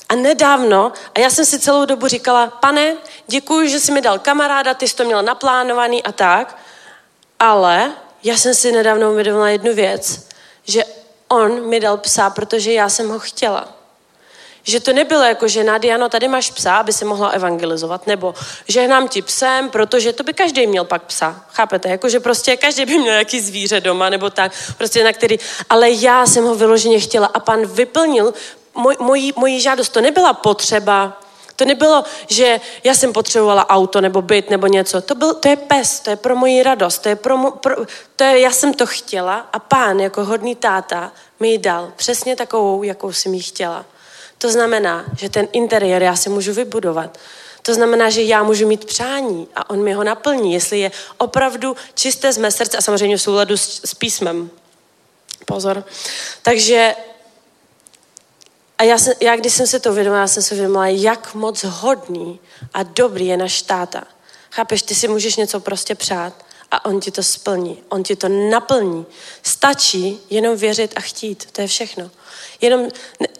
[0.08, 2.96] A nedávno, a já jsem si celou dobu říkala, pane,
[3.26, 6.58] děkuji, že jsi mi dal kamaráda, ty jsi to měl naplánovaný a tak,
[7.38, 7.92] ale
[8.22, 10.26] já jsem si nedávno uvědomila jednu věc,
[10.64, 10.84] že
[11.32, 13.68] on mi dal psa, protože já jsem ho chtěla.
[14.62, 18.34] Že to nebylo jako, že Nadiano, tady máš psa, aby se mohla evangelizovat, nebo
[18.68, 21.44] žehnám ti psem, protože to by každý měl pak psa.
[21.52, 21.88] Chápete?
[21.88, 25.38] Jako, že prostě každý by měl nějaký zvíře doma, nebo tak, prostě na který,
[25.70, 28.34] ale já jsem ho vyloženě chtěla a pan vyplnil
[28.74, 29.88] moj, moji, moji žádost.
[29.88, 31.20] To nebyla potřeba,
[31.60, 35.00] to nebylo, že já jsem potřebovala auto nebo byt nebo něco.
[35.00, 37.76] To, byl, to je pes, to je pro moji radost, to je pro, pro
[38.16, 42.36] to je, já jsem to chtěla a pán jako hodný táta mi ji dal přesně
[42.36, 43.84] takovou, jakou jsem ji chtěla.
[44.38, 47.18] To znamená, že ten interiér já si můžu vybudovat.
[47.62, 51.76] To znamená, že já můžu mít přání a on mi ho naplní, jestli je opravdu
[51.94, 54.50] čisté z mé srdce a samozřejmě v souladu s, s písmem.
[55.44, 55.84] Pozor.
[56.42, 56.94] Takže
[58.80, 62.40] a já, jsem, já, když jsem se to uvědomila, jsem se uvědomila, jak moc hodný
[62.74, 64.04] a dobrý je náš táta.
[64.50, 68.28] Chápeš, ty si můžeš něco prostě přát a on ti to splní, on ti to
[68.28, 69.06] naplní.
[69.42, 72.10] Stačí jenom věřit a chtít, to je všechno.
[72.60, 72.88] Jenom,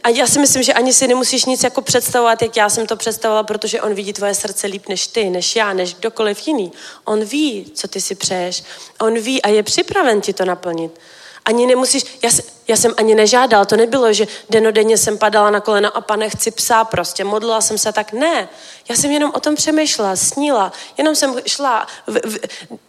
[0.05, 2.97] a já si myslím, že ani si nemusíš nic jako představovat, jak já jsem to
[2.97, 6.73] představovala, protože on vidí tvoje srdce líp než ty, než já, než kdokoliv jiný.
[7.05, 8.63] On ví, co ty si přeješ.
[9.01, 11.01] On ví a je připraven ti to naplnit.
[11.45, 12.31] Ani nemusíš, já,
[12.69, 16.51] já jsem ani nežádal, to nebylo, že denodenně jsem padala na kolena a pane, chci
[16.51, 18.49] psa prostě, modlila jsem se tak, ne.
[18.89, 22.39] Já jsem jenom o tom přemýšlela, snila, jenom jsem šla, v, v,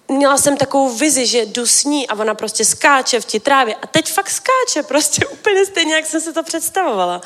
[0.07, 3.75] měla jsem takovou vizi, že jdu s ní a ona prostě skáče v té trávě
[3.75, 7.21] a teď fakt skáče, prostě úplně stejně, jak jsem se to představovala.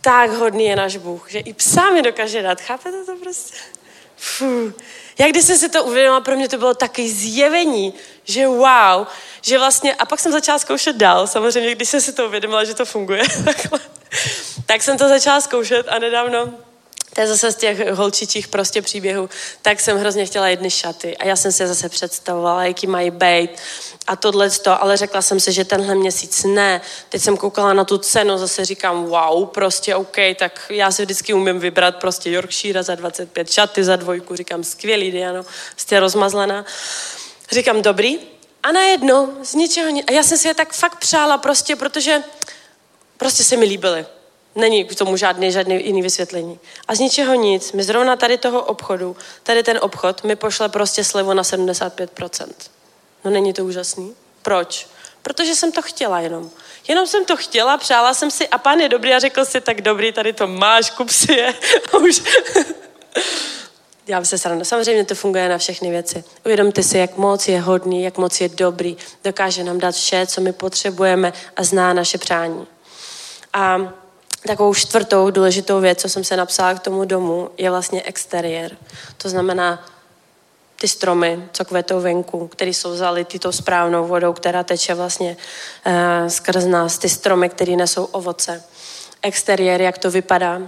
[0.00, 3.56] Tak hodný je náš Bůh, že i psa mi dokáže dát, chápete to prostě?
[4.24, 4.72] Fuh.
[5.18, 7.94] Jak když jsem si to uvědomila, pro mě to bylo taky zjevení,
[8.24, 9.06] že wow,
[9.40, 12.74] že vlastně, a pak jsem začala zkoušet dál, samozřejmě, když jsem si to uvědomila, že
[12.74, 13.22] to funguje,
[14.66, 16.54] tak jsem to začala zkoušet a nedávno
[17.14, 19.30] to je zase z těch holčičích prostě příběhů,
[19.62, 23.50] tak jsem hrozně chtěla jedny šaty a já jsem si zase představovala, jaký mají být
[24.06, 26.80] a tohle to, ale řekla jsem si, že tenhle měsíc ne.
[27.08, 31.34] Teď jsem koukala na tu cenu, zase říkám, wow, prostě OK, tak já si vždycky
[31.34, 35.44] umím vybrat prostě Yorkshire za 25 šaty za dvojku, říkám, skvělý, Diano,
[35.76, 36.64] jste rozmazlená.
[37.52, 38.18] Říkám, dobrý.
[38.62, 42.22] A najednou z ničeho, a já jsem si je tak fakt přála prostě, protože
[43.16, 44.06] prostě se mi líbily.
[44.54, 46.58] Není k tomu žádný, žádný jiný vysvětlení.
[46.88, 51.04] A z ničeho nic, mi zrovna tady toho obchodu, tady ten obchod mi pošle prostě
[51.04, 52.46] slevu na 75%.
[53.24, 54.14] No není to úžasný?
[54.42, 54.88] Proč?
[55.22, 56.50] Protože jsem to chtěla jenom.
[56.88, 59.80] Jenom jsem to chtěla, přála jsem si a pán je dobrý a řekl si, tak
[59.80, 61.54] dobrý, tady to máš, kup si je.
[61.92, 62.22] A už...
[64.06, 64.64] Já se srandu.
[64.64, 66.24] Samozřejmě to funguje na všechny věci.
[66.44, 68.96] Uvědomte si, jak moc je hodný, jak moc je dobrý.
[69.24, 72.66] Dokáže nám dát vše, co my potřebujeme a zná naše přání.
[73.52, 73.92] A
[74.46, 78.76] Takovou čtvrtou důležitou věc, co jsem se napsala k tomu domu, je vlastně exteriér.
[79.16, 79.86] To znamená
[80.80, 85.36] ty stromy, co kvetou venku, které jsou zality tou správnou vodou, která teče vlastně
[85.86, 88.62] uh, skrz nás, ty stromy, které nesou ovoce.
[89.22, 90.62] Exteriér, jak to vypadá,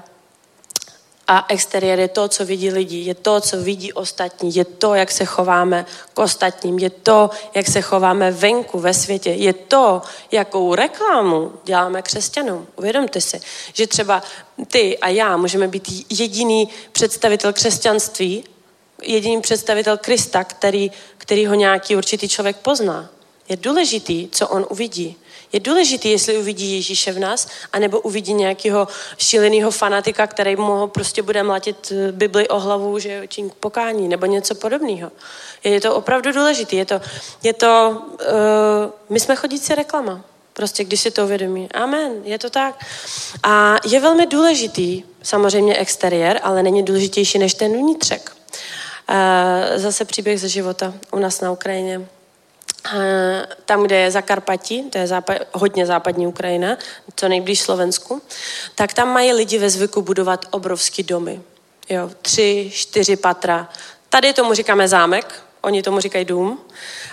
[1.28, 5.10] a exteriér je to, co vidí lidi, je to, co vidí ostatní, je to, jak
[5.10, 10.02] se chováme k ostatním, je to, jak se chováme venku ve světě, je to,
[10.32, 12.66] jakou reklamu děláme křesťanům.
[12.76, 13.40] Uvědomte si,
[13.72, 14.22] že třeba
[14.66, 18.44] ty a já můžeme být jediný představitel křesťanství,
[19.02, 23.10] jediný představitel Krista, který, který ho nějaký určitý člověk pozná.
[23.48, 25.16] Je důležitý, co on uvidí.
[25.54, 28.88] Je důležité, jestli uvidí Ježíše v nás, anebo uvidí nějakého
[29.18, 34.08] šíleného fanatika, který mu prostě bude mlatit eh, Bibli o hlavu, že je tím pokání,
[34.08, 35.12] nebo něco podobného.
[35.64, 36.76] Je to opravdu důležité.
[36.76, 37.00] Je to,
[37.42, 38.26] je to uh,
[39.08, 40.20] my jsme chodící reklama.
[40.52, 41.68] Prostě, když si to uvědomí.
[41.72, 42.86] Amen, je to tak.
[43.42, 48.36] A je velmi důležitý, samozřejmě exteriér, ale není důležitější než ten vnitřek.
[49.10, 49.16] Uh,
[49.76, 52.06] zase příběh ze života u nás na Ukrajině.
[52.92, 56.76] Eh, tam, kde je Zakarpatí, to je západ, hodně západní Ukrajina,
[57.16, 58.22] co nejblíž Slovensku,
[58.74, 61.40] tak tam mají lidi ve zvyku budovat obrovský domy.
[61.88, 63.68] Jo, tři, čtyři patra.
[64.08, 66.60] Tady tomu říkáme zámek, oni tomu říkají dům.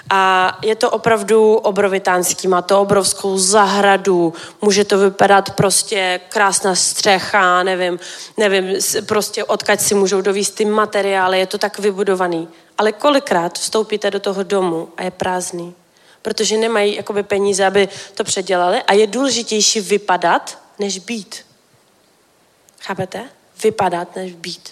[0.09, 7.63] A je to opravdu obrovitánský, má to obrovskou zahradu, může to vypadat prostě krásná střecha,
[7.63, 7.99] nevím,
[8.37, 12.47] nevím, prostě odkaď si můžou dovíst ty materiály, je to tak vybudovaný.
[12.81, 15.75] Ale kolikrát vstoupíte do toho domu a je prázdný,
[16.21, 21.45] protože nemají jakoby peníze, aby to předělali a je důležitější vypadat, než být.
[22.79, 23.29] Chápete?
[23.63, 24.69] Vypadat, než být.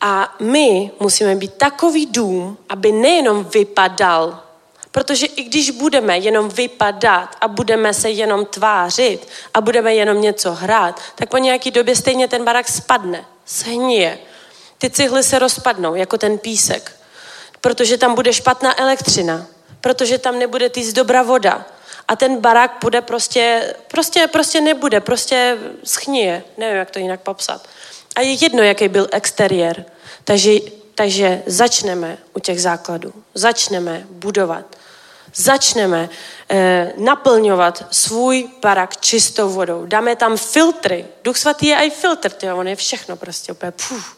[0.00, 4.42] A my musíme být takový dům, aby nejenom vypadal,
[4.90, 10.52] Protože i když budeme jenom vypadat a budeme se jenom tvářit a budeme jenom něco
[10.52, 14.18] hrát, tak po nějaký době stejně ten barák spadne, shnije.
[14.78, 16.97] Ty cihly se rozpadnou, jako ten písek.
[17.68, 19.46] Protože tam bude špatná elektřina,
[19.80, 21.66] protože tam nebude týct dobrá voda.
[22.08, 26.42] A ten barák bude prostě, prostě, prostě nebude, prostě schnije.
[26.56, 27.68] Nevím, jak to jinak popsat.
[28.16, 29.84] A je jedno, jaký byl exteriér.
[30.24, 30.50] Takže,
[30.94, 33.12] takže začneme u těch základů.
[33.34, 34.76] Začneme budovat.
[35.34, 36.08] Začneme
[36.50, 39.86] eh, naplňovat svůj barák čistou vodou.
[39.86, 41.06] Dáme tam filtry.
[41.24, 43.72] Duch svatý je i filtr, tyjo, on je všechno prostě úplně.
[43.72, 44.17] Puf.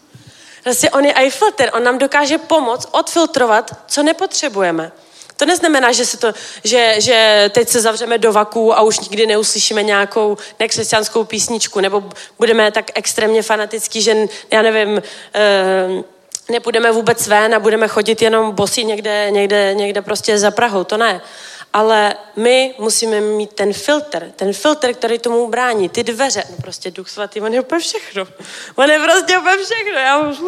[0.65, 4.93] Prostě on je i filtr, on nám dokáže pomoct odfiltrovat, co nepotřebujeme.
[5.37, 6.33] To neznamená, že, se to,
[6.65, 12.05] že, že teď se zavřeme do vaku a už nikdy neuslyšíme nějakou nekřesťanskou písničku, nebo
[12.39, 14.17] budeme tak extrémně fanatický, že
[14.53, 15.03] já nevím,
[15.35, 16.03] eh,
[16.51, 20.85] nepůjdeme vůbec ven a budeme chodit jenom bosí někde, někde, někde prostě za Prahou.
[20.85, 21.21] To ne.
[21.73, 26.45] Ale my musíme mít ten filtr, ten filtr, který tomu brání, ty dveře.
[26.51, 28.27] No prostě Duch Svatý, on je úplně všechno.
[28.75, 29.99] On je prostě úplně všechno.
[29.99, 30.39] Já už.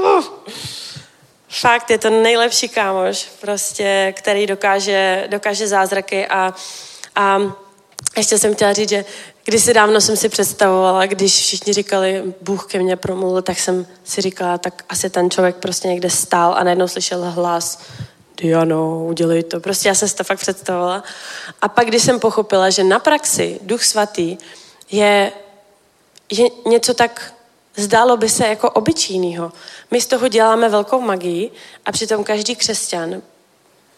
[1.60, 6.54] Fakt je to nejlepší kámoš, prostě, který dokáže, dokáže zázraky a,
[7.16, 7.38] a
[8.16, 9.04] ještě jsem chtěla říct, že
[9.44, 14.20] kdysi dávno jsem si představovala, když všichni říkali, Bůh ke mně promluvil, tak jsem si
[14.20, 17.78] říkala, tak asi ten člověk prostě někde stál a najednou slyšel hlas,
[18.36, 19.60] Diano, udělej to.
[19.60, 21.02] Prostě já jsem si to fakt představovala.
[21.62, 24.38] A pak, když jsem pochopila, že na praxi Duch Svatý
[24.90, 25.32] je,
[26.30, 27.34] je něco tak
[27.76, 29.52] Zdálo by se jako obyčejného.
[29.90, 31.50] My z toho děláme velkou magii
[31.86, 33.22] a přitom každý křesťan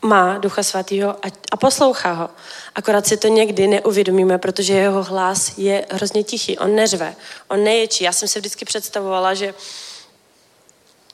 [0.03, 2.31] má Ducha Svatého a, a poslouchá ho.
[2.75, 6.59] Akorát si to někdy neuvědomíme, protože jeho hlas je hrozně tichý.
[6.59, 7.15] On neřve,
[7.49, 8.05] on neječí.
[8.05, 9.55] Já jsem se vždycky představovala, že,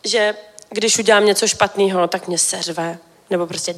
[0.04, 0.34] že
[0.70, 2.98] když udělám něco špatného, tak mě seřve.
[3.30, 3.74] Nebo prostě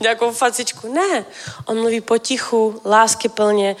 [0.00, 0.92] nějakou facičku.
[0.92, 1.24] Ne,
[1.66, 3.76] on mluví potichu, lásky plně.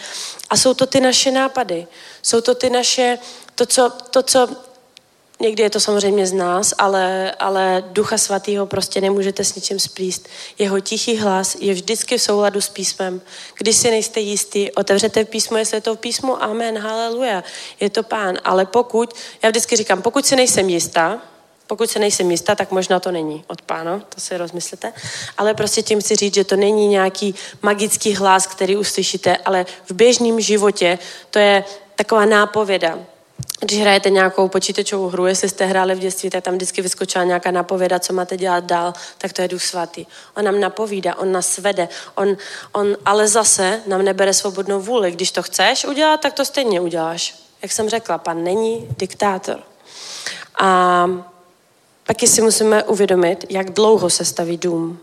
[0.50, 1.86] A jsou to ty naše nápady.
[2.22, 3.18] Jsou to ty naše,
[3.54, 4.48] to, co, to, co
[5.40, 10.28] Někdy je to samozřejmě z nás, ale, ale Ducha Svatého prostě nemůžete s ničím splíst.
[10.58, 13.20] Jeho tichý hlas je vždycky v souladu s písmem.
[13.58, 17.44] Když si nejste jistý, otevřete písmo, jestli je to v písmu, amen, haleluja,
[17.80, 18.38] je to pán.
[18.44, 21.22] Ale pokud, já vždycky říkám, pokud si nejsem jistá,
[21.66, 24.92] pokud se nejsem jistá, tak možná to není od pána, to si rozmyslete.
[25.38, 29.90] Ale prostě tím chci říct, že to není nějaký magický hlas, který uslyšíte, ale v
[29.90, 30.98] běžném životě
[31.30, 31.64] to je
[31.96, 32.98] taková nápověda.
[33.60, 37.50] Když hrajete nějakou počítačovou hru, jestli jste hráli v dětství, tak tam vždycky vyskočila nějaká
[37.50, 40.06] napověda, co máte dělat dál, tak to je Duch Svatý.
[40.36, 42.36] On nám napovídá, on nás vede, on,
[42.72, 45.10] on ale zase nám nebere svobodnou vůli.
[45.10, 47.34] Když to chceš udělat, tak to stejně uděláš.
[47.62, 49.60] Jak jsem řekla, pan není diktátor.
[50.60, 51.06] A
[52.06, 54.98] taky si musíme uvědomit, jak dlouho se staví dům.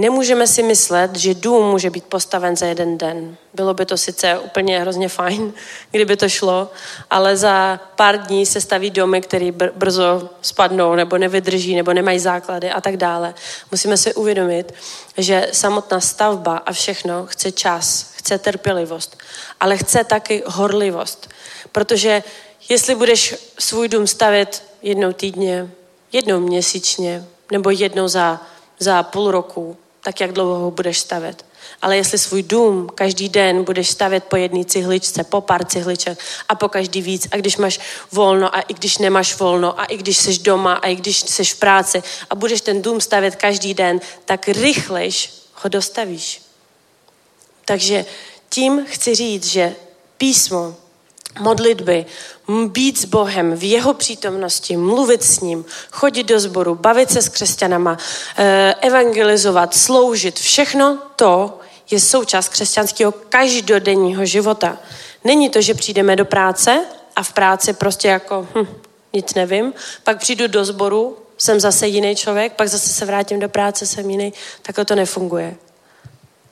[0.00, 3.36] Nemůžeme si myslet, že dům může být postaven za jeden den.
[3.54, 5.52] Bylo by to sice úplně hrozně fajn,
[5.90, 6.70] kdyby to šlo,
[7.10, 12.18] ale za pár dní se staví domy, které br- brzo spadnou nebo nevydrží nebo nemají
[12.18, 13.34] základy a tak dále.
[13.70, 14.74] Musíme si uvědomit,
[15.16, 19.18] že samotná stavba a všechno chce čas, chce trpělivost,
[19.60, 21.28] ale chce taky horlivost.
[21.72, 22.22] Protože
[22.68, 25.70] jestli budeš svůj dům stavět jednou týdně,
[26.12, 28.40] jednou měsíčně nebo jednou za,
[28.78, 31.44] za půl roku, tak jak dlouho ho budeš stavět.
[31.82, 36.54] Ale jestli svůj dům každý den budeš stavět po jedné cihličce, po pár cihliček a
[36.54, 37.80] po každý víc, a když máš
[38.12, 41.44] volno a i když nemáš volno a i když jsi doma a i když jsi
[41.44, 46.42] v práci a budeš ten dům stavět každý den, tak rychlejš ho dostavíš.
[47.64, 48.04] Takže
[48.48, 49.74] tím chci říct, že
[50.18, 50.76] písmo
[51.38, 52.06] modlitby,
[52.66, 57.28] být s Bohem v jeho přítomnosti, mluvit s ním, chodit do sboru, bavit se s
[57.28, 57.98] křesťanama,
[58.36, 61.58] eh, evangelizovat, sloužit, všechno to
[61.90, 64.78] je součást křesťanského každodenního života.
[65.24, 66.84] Není to, že přijdeme do práce
[67.16, 68.66] a v práci prostě jako hm,
[69.12, 69.72] nic nevím,
[70.04, 74.10] pak přijdu do sboru, jsem zase jiný člověk, pak zase se vrátím do práce, jsem
[74.10, 74.32] jiný.
[74.62, 75.56] Takhle to nefunguje.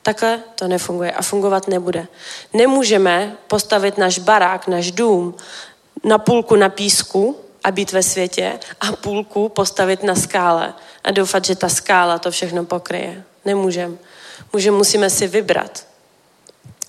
[0.08, 2.06] Takhle to nefunguje a fungovat nebude.
[2.52, 5.34] Nemůžeme postavit náš barák, náš dům
[6.04, 11.44] na půlku na písku a být ve světě a půlku postavit na skále a doufat,
[11.44, 13.24] že ta skála to všechno pokryje.
[13.44, 13.94] Nemůžeme.
[14.52, 15.86] Může, musíme si vybrat.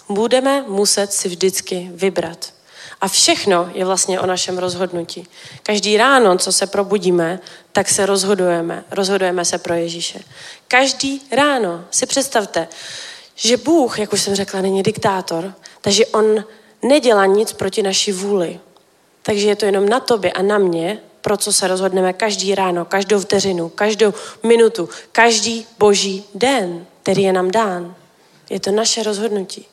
[0.10, 2.54] Budeme muset si vždycky vybrat.
[3.02, 5.28] A všechno je vlastně o našem rozhodnutí.
[5.64, 7.40] Každý ráno, co se probudíme,
[7.72, 8.84] tak se rozhodujeme.
[8.92, 10.20] Rozhodujeme se pro Ježíše.
[10.68, 12.68] Každý ráno si představte,
[13.40, 16.44] že Bůh, jak už jsem řekla, není diktátor, takže on
[16.84, 18.60] nedělá nic proti naší vůli.
[19.22, 22.86] Takže je to jenom na tobě a na mě, pro co se rozhodneme každý ráno,
[22.86, 24.14] každou vteřinu, každou
[24.44, 27.96] minutu, každý boží den, který je nám dán.
[28.50, 29.66] Je to naše rozhodnutí.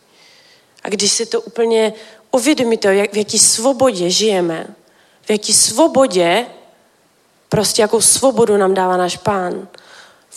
[0.85, 1.93] A když si to úplně
[2.31, 4.67] uvědomíte, jak, v jaký svobodě žijeme,
[5.23, 6.47] v jaký svobodě,
[7.49, 9.69] prostě jakou svobodu nám dává náš pán,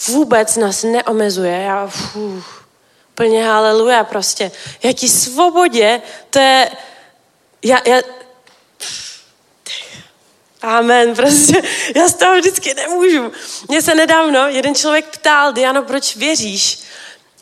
[0.08, 1.62] vůbec nás neomezuje.
[1.62, 2.44] Já, fů,
[3.20, 4.52] plně haleluja prostě.
[4.84, 6.72] Jaký svobodě, to je,
[7.64, 8.02] já, já,
[10.62, 11.62] Amen, prostě.
[11.96, 13.32] Já z toho vždycky nemůžu.
[13.68, 16.80] Mně se nedávno jeden člověk ptal, Diano, proč věříš?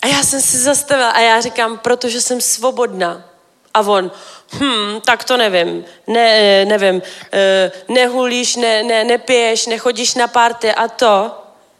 [0.01, 3.29] A já jsem si zastavila a já říkám, protože jsem svobodná.
[3.73, 4.11] A on,
[4.53, 7.01] hm, tak to nevím, ne, nevím,
[7.33, 11.31] eh, nehulíš, ne, ne, nepiješ, nechodíš na party a to.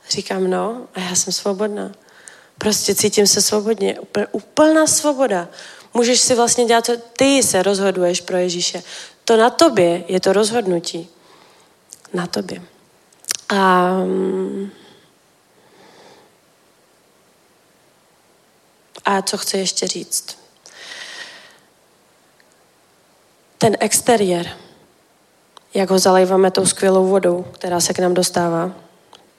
[0.10, 1.92] Říkám, no, a já jsem svobodná.
[2.58, 3.98] Prostě cítím se svobodně,
[4.32, 5.48] úplná svoboda.
[5.94, 8.84] Můžeš si vlastně dělat, co ty se rozhoduješ pro Ježíše.
[9.26, 11.10] To na tobě je to rozhodnutí.
[12.14, 12.62] Na tobě.
[13.50, 13.92] A
[19.08, 20.38] A co chci ještě říct?
[23.58, 24.58] Ten exteriér,
[25.74, 28.72] jak ho zalejváme tou skvělou vodou, která se k nám dostává,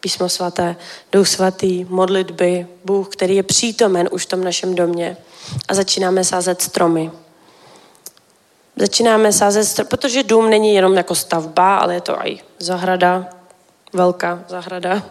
[0.01, 0.77] písmo svaté,
[1.13, 5.17] duch svatý, modlitby, Bůh, který je přítomen už v tom našem domě.
[5.69, 7.11] A začínáme sázet stromy.
[8.77, 13.29] Začínáme sázet stromy, protože dům není jenom jako stavba, ale je to i zahrada,
[13.93, 15.03] velká zahrada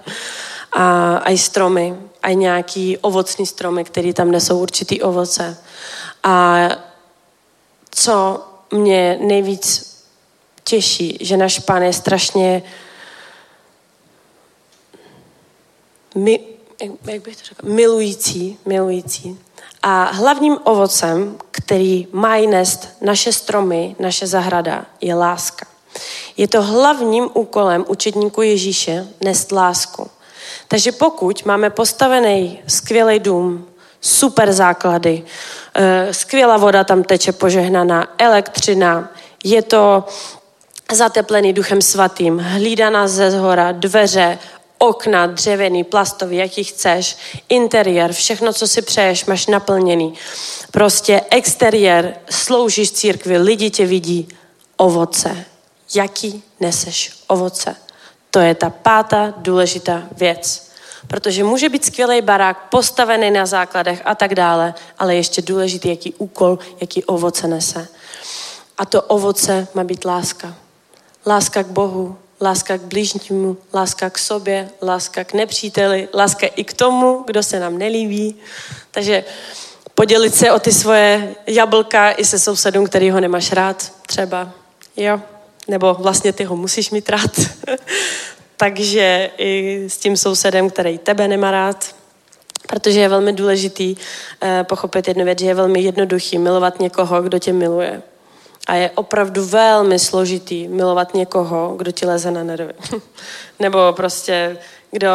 [0.71, 5.57] a i stromy, i nějaký ovocní stromy, které tam nesou určitý ovoce.
[6.23, 6.57] A
[7.91, 9.95] co mě nejvíc
[10.63, 12.63] těší, že náš pán je strašně
[16.17, 16.39] mi,
[17.05, 19.39] jak bych to řekla, milující, milující.
[19.83, 25.65] A hlavním ovocem, který mají nést naše stromy, naše zahrada, je láska.
[26.37, 30.09] Je to hlavním úkolem učedníku Ježíše nést lásku.
[30.67, 33.67] Takže pokud máme postavený skvělý dům,
[34.01, 35.23] super základy,
[35.75, 39.11] eh, skvělá voda tam teče požehnaná, elektřina,
[39.43, 40.03] je to
[40.91, 44.39] zateplený duchem svatým, hlídaná ze zhora, dveře,
[44.77, 47.17] okna, dřevěný, plastový, jaký chceš,
[47.49, 50.13] interiér, všechno, co si přeješ, máš naplněný.
[50.71, 54.27] Prostě exteriér, sloužíš církvi, lidi tě vidí,
[54.77, 55.45] ovoce.
[55.95, 57.75] Jaký neseš ovoce?
[58.31, 60.67] To je ta pátá důležitá věc.
[61.07, 66.13] Protože může být skvělý barák, postavený na základech a tak dále, ale ještě důležitý, jaký
[66.13, 67.87] úkol, jaký ovoce nese.
[68.77, 70.55] A to ovoce má být láska.
[71.25, 76.73] Láska k Bohu, láska k blížnímu, láska k sobě, láska k nepříteli, láska i k
[76.73, 78.35] tomu, kdo se nám nelíbí.
[78.91, 79.23] Takže
[79.95, 84.51] podělit se o ty svoje jablka i se sousedům, který ho nemáš rád, třeba.
[84.97, 85.21] Jo,
[85.67, 87.31] nebo vlastně ty ho musíš mít rád.
[88.57, 91.95] Takže i s tím sousedem, který tebe nemá rád,
[92.67, 93.95] protože je velmi důležitý
[94.41, 98.01] eh, pochopit jednu věc, že je velmi jednoduchý milovat někoho, kdo tě miluje.
[98.67, 102.73] A je opravdu velmi složitý milovat někoho, kdo ti leze na nervy.
[103.59, 104.57] Nebo prostě,
[104.91, 105.09] kdo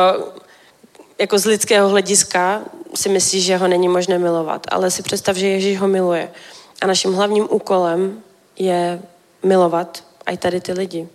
[1.18, 2.62] jako z lidského hlediska
[2.94, 4.66] si myslí, že ho není možné milovat.
[4.70, 6.32] Ale si představ, že Ježíš ho miluje.
[6.80, 8.22] A naším hlavním úkolem
[8.58, 9.02] je
[9.42, 11.08] milovat i tady ty lidi.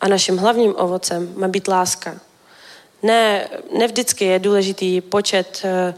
[0.00, 2.14] A naším hlavním ovocem má být láska.
[3.02, 3.48] Ne,
[3.78, 5.94] ne vždycky je důležitý počet, eh,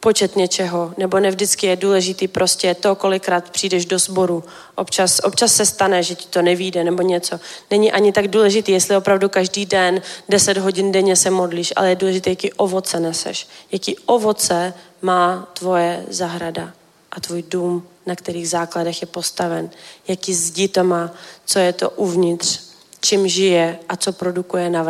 [0.00, 4.44] počet něčeho, nebo ne vždycky je důležitý prostě to, kolikrát přijdeš do sboru.
[4.74, 7.40] Občas, občas se stane, že ti to nevíde nebo něco.
[7.70, 11.96] Není ani tak důležitý, jestli opravdu každý den, 10 hodin denně se modlíš, ale je
[11.96, 13.48] důležité, jaký ovoce neseš.
[13.72, 16.72] Jaký ovoce má tvoje zahrada
[17.12, 19.70] a tvůj dům, na kterých základech je postaven.
[20.08, 21.10] Jaký zdi to má,
[21.44, 22.60] co je to uvnitř,
[23.00, 24.82] čím žije a co produkuje na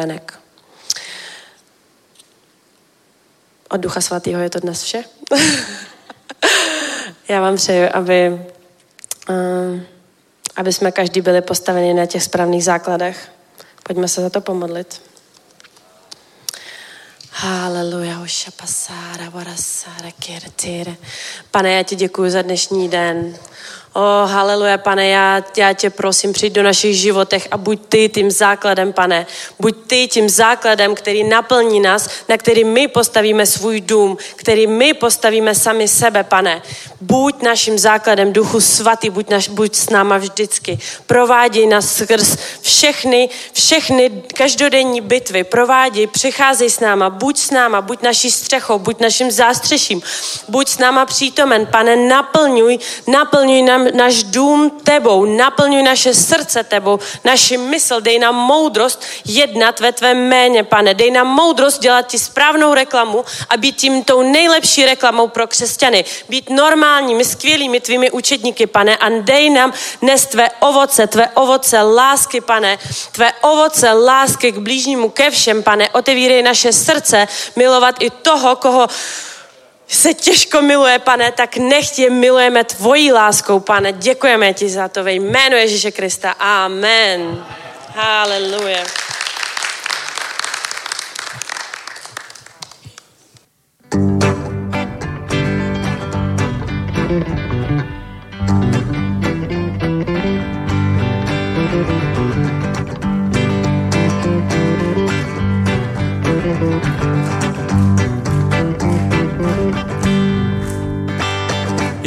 [3.70, 5.05] Od Ducha Svatého je to dnes vše.
[7.28, 8.40] Já vám přeju, aby,
[9.28, 9.81] uh,
[10.57, 13.32] aby jsme každý byli postaveni na těch správných základech.
[13.82, 15.03] Pojďme se za to pomodlit.
[17.31, 18.19] Haleluja,
[21.51, 23.36] Pane, já ti děkuji za dnešní den.
[24.01, 28.31] Oh, haleluja, pane, já, já tě prosím, přijď do našich životech a buď ty tím
[28.31, 29.27] základem, pane.
[29.59, 34.95] Buď ty tím základem, který naplní nás, na který my postavíme svůj dům, který my
[34.95, 36.62] postavíme sami sebe, pane.
[37.01, 40.79] Buď naším základem, duchu svatý, buď, naš, buď s náma vždycky.
[41.07, 45.45] Prováděj nás skrz všechny, všechny každodenní bitvy.
[45.45, 50.03] Prováděj, přicházej s náma, buď s náma, buď naší střechou, buď naším zástřeším,
[50.49, 56.98] buď s náma přítomen, pane, naplňuj, naplňuj nám náš dům tebou, naplňuj naše srdce tebou,
[57.24, 60.94] naši mysl, dej nám moudrost jednat ve tvém jméně, pane.
[60.94, 66.05] Dej nám moudrost dělat ti správnou reklamu a být tím tou nejlepší reklamou pro křesťany.
[66.28, 72.40] Být normálními, skvělými tvými učedníky, pane, a dej nám dnes tvé ovoce, tvé ovoce lásky,
[72.40, 72.78] pane,
[73.12, 75.89] tvé ovoce lásky k blížnímu, ke všem, pane.
[75.89, 78.89] Otevírej naše srdce, milovat i toho, koho
[79.89, 83.93] se těžko miluje, pane, tak nech je milujeme tvojí láskou, pane.
[83.93, 86.31] Děkujeme ti za to ve jménu Ježíše Krista.
[86.31, 87.44] Amen.
[87.94, 89.18] Hallelujah.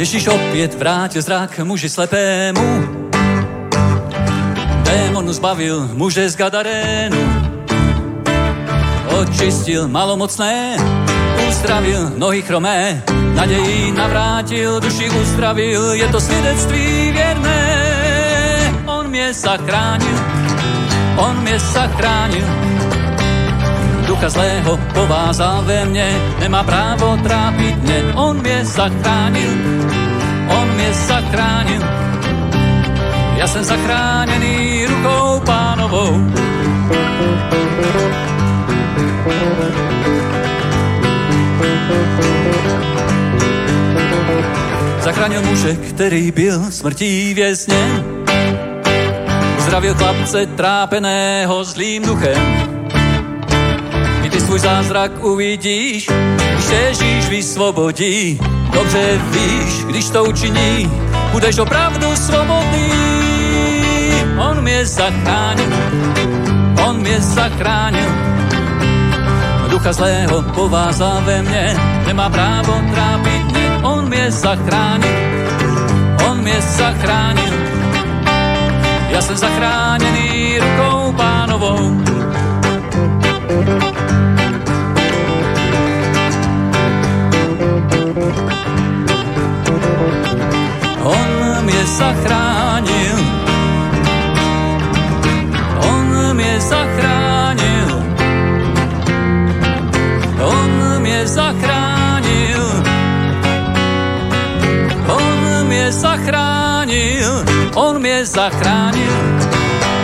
[0.02, 2.88] Ježíš opět vrátil zrak muži slepému.
[4.82, 7.22] Démon zbavil muže z Gadarénu.
[9.22, 10.76] Očistil malomocné,
[11.48, 13.02] uzdravil nohy chromé.
[13.34, 18.74] Naději navrátil, duši uzdravil, je to svědectví věrné.
[18.86, 20.18] On mě zachránil,
[21.16, 22.46] on mě zachránil.
[24.12, 29.50] Ducha zlého povázal ve mně, nemá právo trápit mě, on mě zachránil,
[30.48, 31.82] on mě zachránil.
[33.36, 36.20] Já jsem zachráněný rukou pánovou.
[45.00, 48.04] Zachránil muže, který byl smrtí vězně.
[49.58, 52.71] Uzdravil chlapce trápeného zlým duchem.
[54.32, 56.08] Ty svůj zázrak uvidíš,
[56.54, 58.40] když Ježíš vysvobodí.
[58.72, 60.90] Dobře víš, když to učiní,
[61.32, 62.92] budeš opravdu svobodný.
[64.38, 65.72] On mě zachránil,
[66.86, 68.08] on mě zachránil.
[69.70, 71.76] Ducha zlého povázal ve mně,
[72.06, 73.80] nemá právo trápit mě.
[73.82, 75.16] On mě zachránil,
[76.28, 77.52] on mě zachránil.
[79.08, 80.21] Já jsem zachráněný
[92.02, 93.16] zachránil.
[95.90, 97.88] On mě zachránil.
[100.42, 102.64] On mě zachránil.
[105.06, 107.30] On mě zachránil.
[107.74, 109.14] On mě zachránil.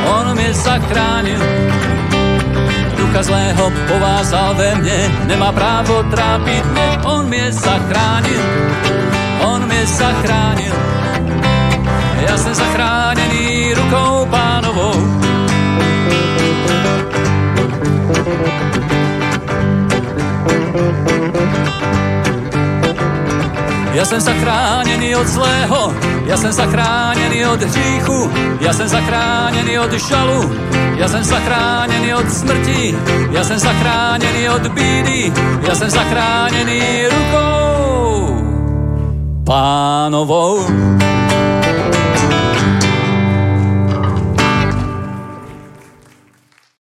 [0.07, 1.43] On mě zachránil.
[2.97, 6.89] Ducha zlého povázal ve mně, nemá právo trápit mě.
[7.05, 8.43] On mě zachránil.
[9.43, 10.75] On mě zachránil.
[12.49, 14.93] Jsem zachráněný rukou pánovou.
[23.93, 25.95] Já jsem zachráněný od zlého,
[26.27, 28.31] já jsem zachráněný od hříchu,
[28.61, 30.53] já jsem zachráněný od žalu,
[30.97, 32.99] já jsem zachráněný od smrti,
[33.31, 35.33] já jsem zachráněný od bídy,
[35.69, 38.37] já jsem zachráněný rukou
[39.45, 40.66] pánovou.